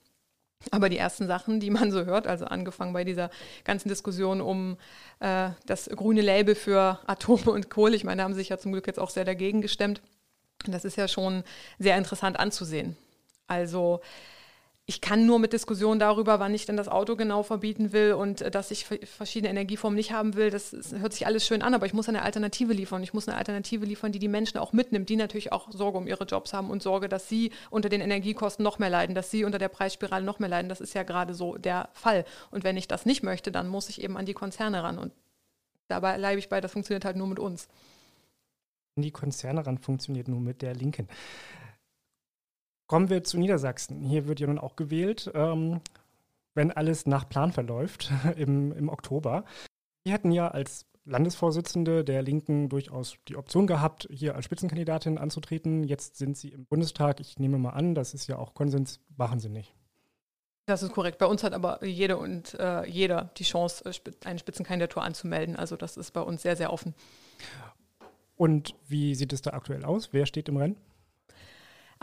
Aber 0.70 0.90
die 0.90 0.98
ersten 0.98 1.28
Sachen, 1.28 1.60
die 1.60 1.72
man 1.72 1.92
so 1.92 2.06
hört, 2.06 2.28
also 2.28 2.46
angefangen 2.46 2.94
bei 2.94 3.04
dieser 3.04 3.32
ganzen 3.64 3.90
Diskussion 3.90 4.42
um 4.42 4.78
äh, 5.20 5.50
das 5.66 5.90
grüne 5.90 6.22
Label 6.22 6.54
für 6.54 7.00
Atome 7.08 7.52
und 7.52 7.70
Kohle, 7.70 7.96
ich 7.96 8.04
meine, 8.04 8.18
da 8.18 8.24
haben 8.26 8.36
sich 8.36 8.50
ja 8.50 8.60
zum 8.60 8.72
Glück 8.72 8.86
jetzt 8.86 9.00
auch 9.00 9.10
sehr 9.10 9.26
dagegen 9.26 9.62
gestemmt. 9.62 10.02
Das 10.68 10.86
ist 10.86 10.98
ja 10.98 11.08
schon 11.08 11.44
sehr 11.80 11.98
interessant 11.98 12.40
anzusehen. 12.40 12.96
Also 13.48 14.02
ich 14.92 15.00
kann 15.00 15.26
nur 15.26 15.40
mit 15.40 15.54
Diskussionen 15.54 16.02
darüber, 16.02 16.42
wann 16.42 16.54
ich 16.54 16.66
denn 16.66 16.76
das 16.76 16.90
Auto 16.90 17.16
genau 17.16 17.44
verbieten 17.44 17.94
will 17.94 18.12
und 18.12 18.42
äh, 18.42 18.52
dass 18.52 18.72
ich 18.72 18.86
verschiedene 18.86 19.50
Energieformen 19.50 19.96
nicht 19.96 20.12
haben 20.12 20.36
will, 20.36 20.50
das, 20.50 20.76
hört 21.00 21.14
sich 21.14 21.26
alles 21.26 21.48
schön 21.48 21.62
an, 21.62 21.74
aber 21.74 21.86
ich 21.86 21.94
muss 21.94 22.10
eine 22.10 22.24
Alternative 22.24 22.74
liefern. 22.74 23.02
Ich 23.02 23.14
muss 23.14 23.30
eine 23.30 23.38
Alternative 23.38 23.86
liefern, 23.86 24.12
die 24.12 24.20
die 24.20 24.28
Menschen 24.28 24.58
auch 24.58 24.74
mitnimmt, 24.74 25.08
die 25.08 25.16
natürlich 25.16 25.54
auch 25.54 25.72
Sorge 25.72 25.98
um 25.98 26.08
ihre 26.08 26.26
Jobs 26.26 26.52
haben 26.52 26.70
und 26.70 26.84
Sorge, 26.84 27.08
dass 27.08 27.30
sie 27.30 27.52
unter 27.70 27.88
den 27.88 28.02
Energiekosten 28.02 28.64
noch 28.64 28.80
mehr 28.80 28.90
leiden, 28.90 29.16
dass 29.16 29.32
sie 29.32 29.46
unter 29.46 29.60
der 29.60 29.70
Preisspirale 29.70 30.26
noch 30.26 30.40
mehr 30.40 30.50
leiden. 30.50 30.68
Das 30.68 30.82
ist 30.82 30.94
ja 30.94 31.04
gerade 31.04 31.34
so 31.34 31.56
der 31.56 31.88
Fall. 31.94 32.26
Und 32.50 32.66
wenn 32.66 32.76
ich 32.76 32.90
das 32.90 33.06
nicht 33.06 33.24
möchte, 33.24 33.50
dann 33.50 33.70
muss 33.70 33.88
ich 33.88 34.04
eben 34.04 34.18
an 34.18 34.26
die 34.26 34.34
Konzerne 34.34 34.84
ran. 34.84 34.98
Und 34.98 35.14
dabei 35.88 36.18
bleibe 36.18 36.40
ich 36.40 36.50
bei, 36.50 36.60
das 36.60 36.74
funktioniert 36.74 37.06
halt 37.06 37.16
nur 37.16 37.28
mit 37.28 37.40
uns. 37.40 37.70
Die 38.98 39.12
Konzerne 39.12 39.66
ran 39.66 39.78
funktioniert 39.78 40.28
nur 40.28 40.42
mit 40.42 40.62
der 40.62 40.76
Linken. 40.76 41.08
Kommen 42.92 43.10
wir 43.10 43.24
zu 43.24 43.38
Niedersachsen. 43.38 44.04
Hier 44.04 44.28
wird 44.28 44.42
ja 44.42 44.48
nun 44.48 44.60
auch 44.60 44.76
gewählt, 44.76 45.32
ähm, 45.34 45.80
wenn 46.56 46.72
alles 46.72 47.06
nach 47.06 47.30
Plan 47.30 47.54
verläuft 47.54 48.12
im, 48.36 48.74
im 48.74 48.90
Oktober. 48.90 49.46
Sie 50.04 50.12
hätten 50.12 50.30
ja 50.30 50.50
als 50.50 50.86
Landesvorsitzende 51.06 52.04
der 52.04 52.22
Linken 52.22 52.68
durchaus 52.68 53.16
die 53.30 53.38
Option 53.38 53.66
gehabt, 53.66 54.10
hier 54.12 54.36
als 54.36 54.44
Spitzenkandidatin 54.44 55.18
anzutreten. 55.18 55.86
Jetzt 55.86 56.18
sind 56.18 56.36
Sie 56.36 56.50
im 56.50 56.66
Bundestag. 56.66 57.22
Ich 57.22 57.40
nehme 57.40 57.58
mal 57.58 57.70
an, 57.70 57.96
das 57.96 58.14
ist 58.14 58.28
ja 58.28 58.38
auch 58.38 58.54
Konsens, 58.56 59.00
machen 59.16 59.40
Sie 59.40 59.48
nicht. 59.48 59.74
Das 60.66 60.84
ist 60.84 60.92
korrekt. 60.92 61.18
Bei 61.18 61.28
uns 61.28 61.46
hat 61.46 61.54
aber 61.54 61.86
jede 61.86 62.18
und 62.18 62.56
äh, 62.56 62.86
jeder 62.90 63.32
die 63.38 63.46
Chance, 63.46 63.86
äh, 63.86 63.94
eine 64.26 64.40
Spitzenkandidatur 64.40 65.02
anzumelden. 65.02 65.56
Also 65.56 65.78
das 65.78 65.96
ist 65.96 66.12
bei 66.12 66.22
uns 66.22 66.42
sehr, 66.42 66.58
sehr 66.58 66.74
offen. 66.74 66.94
Und 68.36 68.76
wie 68.90 69.16
sieht 69.16 69.32
es 69.32 69.42
da 69.42 69.52
aktuell 69.52 69.86
aus? 69.86 70.10
Wer 70.12 70.26
steht 70.26 70.50
im 70.50 70.58
Rennen? 70.58 70.76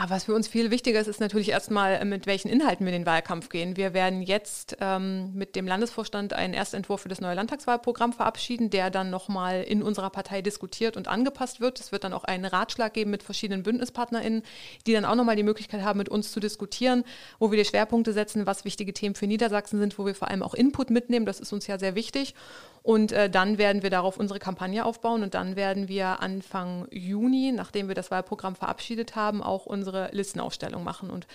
Aber 0.01 0.11
was 0.11 0.25
für 0.25 0.35
uns 0.35 0.47
viel 0.47 0.71
wichtiger 0.71 1.01
ist, 1.01 1.09
ist 1.09 1.19
natürlich 1.19 1.49
erstmal, 1.49 1.95
äh, 1.95 2.05
mit 2.05 2.27
welchen 2.27 2.49
Inhalten 2.49 2.87
wir 2.87 2.93
in 2.93 3.01
den 3.03 3.07
Wahlkampf 3.07 3.49
gehen. 3.49 3.77
Wir 3.77 3.95
werden 3.95 4.23
jetzt 4.23 4.77
ähm, 4.81 5.35
mit 5.35 5.57
dem 5.57 5.67
Landesvorstand 5.67 6.35
einen 6.35 6.55
Erstentwurf 6.55 7.01
für 7.01 7.09
das 7.09 7.21
neue 7.21 7.35
Landtagswahlprogramm 7.35 8.13
verabschieden, 8.13 8.71
der 8.71 8.91
dann 8.91 9.11
nochmal 9.11 9.65
in 9.65 9.83
unserer 9.83 10.11
Partei 10.11 10.41
diskutiert 10.41 10.97
und 10.97 11.09
angepasst 11.09 11.61
wird. 11.61 11.81
Es 11.81 11.91
wird 11.91 12.05
dann 12.05 12.13
auch 12.13 12.23
einen 12.23 12.45
Ratschlag 12.45 12.95
geben 12.95 13.11
mit 13.11 13.25
verschiedenen 13.25 13.65
BündnispartnerInnen, 13.65 14.45
die 14.87 14.93
dann 14.93 15.05
auch 15.05 15.17
nochmal 15.17 15.35
die 15.35 15.43
Möglichkeit 15.43 15.83
haben, 15.83 15.99
mit 15.99 16.09
uns 16.09 16.31
zu 16.31 16.39
diskutieren, 16.39 17.03
wo 17.41 17.51
wir 17.51 17.59
die 17.59 17.69
Schwerpunkte 17.69 18.13
setzen, 18.13 18.47
was 18.47 18.65
wichtige 18.65 18.93
Themen 18.93 19.17
für 19.17 19.27
Niedersachsen 19.27 19.81
sind, 19.81 19.99
wo 19.99 20.07
wir 20.07 20.15
vor 20.15 20.29
allem 20.29 20.45
auch 20.45 20.55
Input 20.55 20.91
mitnehmen. 20.91 21.27
Das 21.27 21.41
ist 21.41 21.53
uns 21.53 21.67
ja 21.67 21.77
sehr 21.77 21.97
wichtig. 21.97 22.37
Und 22.89 23.13
äh, 23.13 23.29
dann 23.29 23.59
werden 23.59 23.83
wir 23.83 23.91
darauf 23.91 24.17
unsere 24.17 24.39
Kampagne 24.39 24.83
aufbauen 24.83 25.23
und 25.23 25.35
dann 25.35 25.57
werden 25.57 25.89
wir 25.89 26.23
Anfang 26.23 26.89
Juni, 26.91 27.53
nachdem 27.53 27.87
wir 27.89 27.95
das 27.95 28.11
Wahlprogramm 28.11 28.57
verabschiedet 28.57 29.15
haben, 29.15 29.43
auch 29.43 29.67
unsere 29.67 30.09
Listenaufstellung 30.13 30.85
machen. 30.85 31.11
Und 31.11 31.27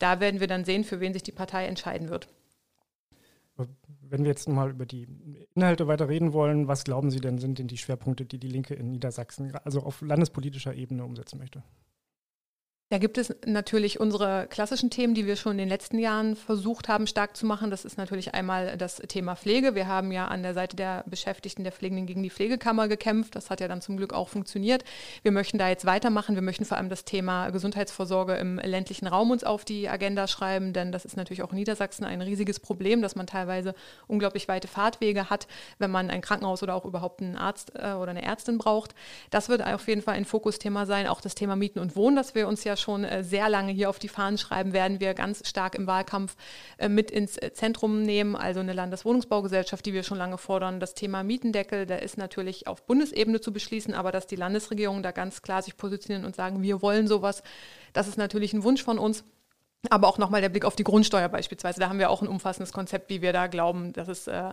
da 0.00 0.18
werden 0.18 0.40
wir 0.40 0.48
dann 0.48 0.64
sehen, 0.64 0.82
für 0.82 0.98
wen 0.98 1.12
sich 1.12 1.22
die 1.22 1.30
Partei 1.30 1.66
entscheiden 1.66 2.08
wird. 2.08 2.26
Wenn 4.00 4.24
wir 4.24 4.30
jetzt 4.30 4.48
mal 4.48 4.70
über 4.70 4.84
die 4.84 5.06
Inhalte 5.54 5.86
weiter 5.86 6.08
reden 6.08 6.32
wollen, 6.32 6.66
was 6.66 6.82
glauben 6.82 7.12
Sie 7.12 7.20
denn 7.20 7.38
sind 7.38 7.60
denn 7.60 7.68
die 7.68 7.78
Schwerpunkte, 7.78 8.24
die 8.24 8.40
die 8.40 8.48
Linke 8.48 8.74
in 8.74 8.90
Niedersachsen, 8.90 9.54
also 9.62 9.84
auf 9.84 10.00
landespolitischer 10.00 10.74
Ebene 10.74 11.04
umsetzen 11.04 11.38
möchte? 11.38 11.62
Da 12.88 12.98
gibt 12.98 13.18
es 13.18 13.34
natürlich 13.44 13.98
unsere 13.98 14.46
klassischen 14.48 14.90
Themen, 14.90 15.12
die 15.12 15.26
wir 15.26 15.34
schon 15.34 15.52
in 15.52 15.58
den 15.58 15.68
letzten 15.68 15.98
Jahren 15.98 16.36
versucht 16.36 16.86
haben, 16.88 17.08
stark 17.08 17.36
zu 17.36 17.44
machen. 17.44 17.68
Das 17.68 17.84
ist 17.84 17.98
natürlich 17.98 18.32
einmal 18.32 18.76
das 18.76 18.98
Thema 19.08 19.34
Pflege. 19.34 19.74
Wir 19.74 19.88
haben 19.88 20.12
ja 20.12 20.28
an 20.28 20.44
der 20.44 20.54
Seite 20.54 20.76
der 20.76 21.02
Beschäftigten, 21.04 21.64
der 21.64 21.72
Pflegenden 21.72 22.06
gegen 22.06 22.22
die 22.22 22.30
Pflegekammer 22.30 22.86
gekämpft. 22.86 23.34
Das 23.34 23.50
hat 23.50 23.60
ja 23.60 23.66
dann 23.66 23.80
zum 23.80 23.96
Glück 23.96 24.12
auch 24.12 24.28
funktioniert. 24.28 24.84
Wir 25.24 25.32
möchten 25.32 25.58
da 25.58 25.68
jetzt 25.68 25.84
weitermachen. 25.84 26.36
Wir 26.36 26.42
möchten 26.42 26.64
vor 26.64 26.76
allem 26.76 26.88
das 26.88 27.04
Thema 27.04 27.50
Gesundheitsvorsorge 27.50 28.36
im 28.36 28.58
ländlichen 28.58 29.08
Raum 29.08 29.32
uns 29.32 29.42
auf 29.42 29.64
die 29.64 29.88
Agenda 29.88 30.28
schreiben, 30.28 30.72
denn 30.72 30.92
das 30.92 31.04
ist 31.04 31.16
natürlich 31.16 31.42
auch 31.42 31.50
in 31.50 31.56
Niedersachsen 31.56 32.04
ein 32.04 32.22
riesiges 32.22 32.60
Problem, 32.60 33.02
dass 33.02 33.16
man 33.16 33.26
teilweise 33.26 33.74
unglaublich 34.06 34.46
weite 34.46 34.68
Fahrtwege 34.68 35.28
hat, 35.28 35.48
wenn 35.80 35.90
man 35.90 36.08
ein 36.08 36.20
Krankenhaus 36.20 36.62
oder 36.62 36.76
auch 36.76 36.84
überhaupt 36.84 37.20
einen 37.20 37.34
Arzt 37.34 37.72
äh, 37.74 37.94
oder 37.94 38.10
eine 38.10 38.22
Ärztin 38.22 38.58
braucht. 38.58 38.94
Das 39.30 39.48
wird 39.48 39.66
auf 39.66 39.88
jeden 39.88 40.02
Fall 40.02 40.14
ein 40.14 40.24
Fokusthema 40.24 40.86
sein. 40.86 41.08
Auch 41.08 41.20
das 41.20 41.34
Thema 41.34 41.56
Mieten 41.56 41.80
und 41.80 41.96
Wohnen, 41.96 42.14
das 42.14 42.36
wir 42.36 42.46
uns 42.46 42.62
ja 42.62 42.75
schon 42.76 43.04
äh, 43.04 43.24
sehr 43.24 43.48
lange 43.48 43.72
hier 43.72 43.90
auf 43.90 43.98
die 43.98 44.08
Fahnen 44.08 44.38
schreiben, 44.38 44.72
werden 44.72 45.00
wir 45.00 45.14
ganz 45.14 45.46
stark 45.48 45.74
im 45.74 45.86
Wahlkampf 45.86 46.36
äh, 46.78 46.88
mit 46.88 47.10
ins 47.10 47.36
äh, 47.36 47.52
Zentrum 47.52 48.02
nehmen. 48.02 48.36
Also 48.36 48.60
eine 48.60 48.72
Landeswohnungsbaugesellschaft, 48.72 49.84
die 49.86 49.92
wir 49.92 50.02
schon 50.02 50.18
lange 50.18 50.38
fordern. 50.38 50.80
Das 50.80 50.94
Thema 50.94 51.22
Mietendeckel, 51.22 51.86
der 51.86 52.02
ist 52.02 52.18
natürlich 52.18 52.66
auf 52.66 52.86
Bundesebene 52.86 53.40
zu 53.40 53.52
beschließen, 53.52 53.94
aber 53.94 54.12
dass 54.12 54.26
die 54.26 54.36
Landesregierung 54.36 55.02
da 55.02 55.12
ganz 55.12 55.42
klar 55.42 55.62
sich 55.62 55.76
positionieren 55.76 56.24
und 56.24 56.36
sagen, 56.36 56.62
wir 56.62 56.82
wollen 56.82 57.08
sowas, 57.08 57.42
das 57.92 58.08
ist 58.08 58.18
natürlich 58.18 58.52
ein 58.52 58.62
Wunsch 58.62 58.82
von 58.82 58.98
uns. 58.98 59.24
Aber 59.90 60.08
auch 60.08 60.18
nochmal 60.18 60.40
der 60.40 60.48
Blick 60.48 60.64
auf 60.64 60.74
die 60.74 60.84
Grundsteuer 60.84 61.28
beispielsweise. 61.28 61.80
Da 61.80 61.88
haben 61.88 61.98
wir 61.98 62.10
auch 62.10 62.22
ein 62.22 62.28
umfassendes 62.28 62.72
Konzept, 62.72 63.08
wie 63.08 63.22
wir 63.22 63.32
da 63.32 63.46
glauben, 63.46 63.92
dass 63.92 64.08
es 64.08 64.26
äh, 64.26 64.52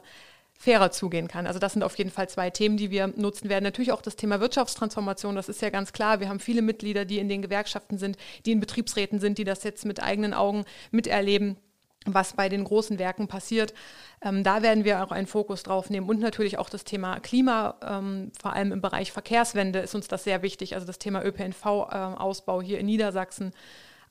fairer 0.57 0.91
zugehen 0.91 1.27
kann. 1.27 1.47
Also 1.47 1.59
das 1.59 1.73
sind 1.73 1.83
auf 1.83 1.97
jeden 1.97 2.11
Fall 2.11 2.29
zwei 2.29 2.49
Themen, 2.49 2.77
die 2.77 2.89
wir 2.89 3.07
nutzen 3.07 3.49
werden. 3.49 3.63
Natürlich 3.63 3.91
auch 3.91 4.01
das 4.01 4.15
Thema 4.15 4.39
Wirtschaftstransformation, 4.39 5.35
das 5.35 5.49
ist 5.49 5.61
ja 5.61 5.69
ganz 5.69 5.91
klar. 5.91 6.19
Wir 6.19 6.29
haben 6.29 6.39
viele 6.39 6.61
Mitglieder, 6.61 7.05
die 7.05 7.19
in 7.19 7.27
den 7.27 7.41
Gewerkschaften 7.41 7.97
sind, 7.97 8.17
die 8.45 8.53
in 8.53 8.59
Betriebsräten 8.59 9.19
sind, 9.19 9.37
die 9.37 9.43
das 9.43 9.63
jetzt 9.63 9.85
mit 9.85 10.01
eigenen 10.01 10.33
Augen 10.33 10.65
miterleben 10.91 11.57
was 12.05 12.33
bei 12.33 12.49
den 12.49 12.63
großen 12.63 12.99
Werken 12.99 13.27
passiert. 13.27 13.73
Ähm, 14.21 14.43
da 14.43 14.61
werden 14.61 14.83
wir 14.83 15.03
auch 15.03 15.11
einen 15.11 15.27
Fokus 15.27 15.63
drauf 15.63 15.89
nehmen 15.89 16.09
und 16.09 16.19
natürlich 16.19 16.57
auch 16.57 16.69
das 16.69 16.83
Thema 16.83 17.19
Klima, 17.19 17.75
ähm, 17.81 18.31
vor 18.41 18.53
allem 18.53 18.71
im 18.71 18.81
Bereich 18.81 19.11
Verkehrswende 19.11 19.79
ist 19.79 19.95
uns 19.95 20.07
das 20.07 20.23
sehr 20.23 20.41
wichtig. 20.41 20.75
Also 20.75 20.85
das 20.85 20.99
Thema 20.99 21.23
ÖPNV-Ausbau 21.23 22.61
äh, 22.61 22.65
hier 22.65 22.79
in 22.79 22.87
Niedersachsen 22.87 23.53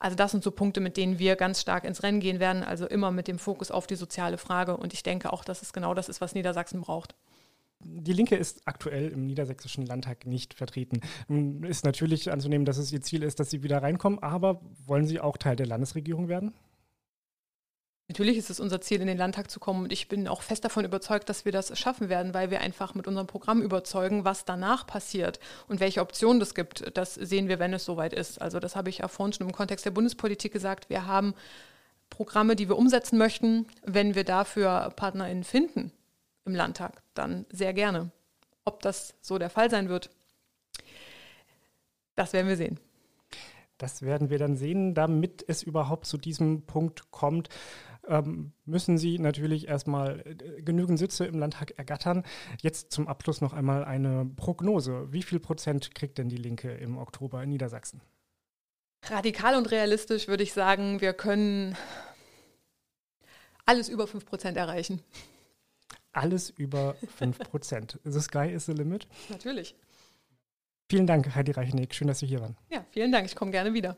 also 0.03 0.17
das 0.17 0.31
sind 0.31 0.43
so 0.43 0.51
Punkte, 0.51 0.81
mit 0.81 0.97
denen 0.97 1.17
wir 1.17 1.37
ganz 1.37 1.61
stark 1.61 1.85
ins 1.85 2.03
Rennen 2.03 2.19
gehen 2.19 2.41
werden, 2.41 2.61
also 2.61 2.85
immer 2.85 3.09
mit 3.09 3.29
dem 3.29 3.39
Fokus 3.39 3.71
auf 3.71 3.87
die 3.87 3.95
soziale 3.95 4.37
Frage. 4.37 4.75
Und 4.75 4.93
ich 4.93 5.01
denke 5.01 5.31
auch, 5.31 5.45
dass 5.45 5.61
es 5.61 5.71
genau 5.71 5.93
das 5.93 6.09
ist, 6.09 6.19
was 6.19 6.35
Niedersachsen 6.35 6.81
braucht. 6.81 7.15
Die 7.79 8.11
Linke 8.11 8.35
ist 8.35 8.63
aktuell 8.65 9.07
im 9.09 9.25
Niedersächsischen 9.25 9.85
Landtag 9.85 10.25
nicht 10.25 10.55
vertreten. 10.55 10.99
Ist 11.65 11.85
natürlich 11.85 12.33
anzunehmen, 12.33 12.65
dass 12.65 12.77
es 12.77 12.91
ihr 12.91 13.01
Ziel 13.01 13.23
ist, 13.23 13.39
dass 13.39 13.49
sie 13.49 13.63
wieder 13.63 13.81
reinkommen, 13.81 14.19
aber 14.19 14.59
wollen 14.85 15.07
sie 15.07 15.21
auch 15.21 15.37
Teil 15.37 15.55
der 15.55 15.67
Landesregierung 15.67 16.27
werden? 16.27 16.53
Natürlich 18.09 18.37
ist 18.37 18.49
es 18.49 18.59
unser 18.59 18.81
Ziel, 18.81 18.99
in 18.99 19.07
den 19.07 19.17
Landtag 19.17 19.49
zu 19.49 19.59
kommen 19.61 19.83
und 19.83 19.93
ich 19.93 20.09
bin 20.09 20.27
auch 20.27 20.41
fest 20.41 20.65
davon 20.65 20.83
überzeugt, 20.83 21.29
dass 21.29 21.45
wir 21.45 21.53
das 21.53 21.77
schaffen 21.79 22.09
werden, 22.09 22.33
weil 22.33 22.51
wir 22.51 22.59
einfach 22.59 22.95
mit 22.95 23.07
unserem 23.07 23.27
Programm 23.27 23.61
überzeugen, 23.61 24.25
was 24.25 24.43
danach 24.43 24.85
passiert 24.85 25.39
und 25.69 25.79
welche 25.79 26.01
Optionen 26.01 26.41
es 26.41 26.53
gibt. 26.53 26.97
Das 26.97 27.15
sehen 27.15 27.47
wir, 27.47 27.59
wenn 27.59 27.73
es 27.73 27.85
soweit 27.85 28.13
ist. 28.13 28.41
Also 28.41 28.59
das 28.59 28.75
habe 28.75 28.89
ich 28.89 28.99
ja 28.99 29.07
vorhin 29.07 29.33
schon 29.33 29.47
im 29.47 29.53
Kontext 29.53 29.85
der 29.85 29.91
Bundespolitik 29.91 30.51
gesagt. 30.51 30.89
Wir 30.89 31.05
haben 31.07 31.33
Programme, 32.09 32.57
die 32.57 32.67
wir 32.67 32.77
umsetzen 32.77 33.17
möchten. 33.17 33.67
Wenn 33.83 34.15
wir 34.15 34.25
dafür 34.25 34.91
PartnerInnen 34.95 35.45
finden 35.45 35.91
im 36.45 36.55
Landtag, 36.55 37.01
dann 37.13 37.45
sehr 37.51 37.73
gerne. 37.73 38.11
Ob 38.65 38.81
das 38.81 39.15
so 39.21 39.37
der 39.37 39.49
Fall 39.49 39.69
sein 39.69 39.87
wird, 39.87 40.09
das 42.15 42.33
werden 42.33 42.49
wir 42.49 42.57
sehen. 42.57 42.79
Das 43.77 44.01
werden 44.01 44.29
wir 44.29 44.39
dann 44.39 44.55
sehen, 44.55 44.93
damit 44.93 45.43
es 45.47 45.63
überhaupt 45.63 46.05
zu 46.05 46.17
diesem 46.17 46.61
Punkt 46.61 47.11
kommt 47.11 47.49
ähm, 48.07 48.53
müssen 48.65 48.97
Sie 48.97 49.19
natürlich 49.19 49.67
erstmal 49.67 50.19
äh, 50.21 50.61
genügend 50.61 50.99
Sitze 50.99 51.25
im 51.25 51.39
Landtag 51.39 51.71
ergattern. 51.77 52.23
Jetzt 52.61 52.91
zum 52.91 53.07
Abschluss 53.07 53.41
noch 53.41 53.53
einmal 53.53 53.85
eine 53.85 54.25
Prognose. 54.25 55.11
Wie 55.11 55.23
viel 55.23 55.39
Prozent 55.39 55.95
kriegt 55.95 56.17
denn 56.17 56.29
die 56.29 56.37
Linke 56.37 56.71
im 56.71 56.97
Oktober 56.97 57.43
in 57.43 57.49
Niedersachsen? 57.49 58.01
Radikal 59.05 59.55
und 59.55 59.69
realistisch 59.71 60.27
würde 60.27 60.43
ich 60.43 60.53
sagen, 60.53 61.01
wir 61.01 61.13
können 61.13 61.75
alles 63.65 63.89
über 63.89 64.07
5 64.07 64.25
Prozent 64.25 64.57
erreichen. 64.57 65.01
Alles 66.11 66.49
über 66.49 66.95
5 67.17 67.39
Prozent. 67.39 67.99
the 68.03 68.19
sky 68.19 68.49
is 68.49 68.65
the 68.65 68.73
limit? 68.73 69.07
Natürlich. 69.29 69.75
Vielen 70.89 71.07
Dank, 71.07 71.33
Heidi 71.33 71.51
Reichenick. 71.51 71.95
Schön, 71.95 72.07
dass 72.07 72.19
Sie 72.19 72.27
hier 72.27 72.41
waren. 72.41 72.55
Ja, 72.69 72.85
vielen 72.91 73.11
Dank. 73.11 73.25
Ich 73.25 73.35
komme 73.35 73.51
gerne 73.51 73.73
wieder. 73.73 73.97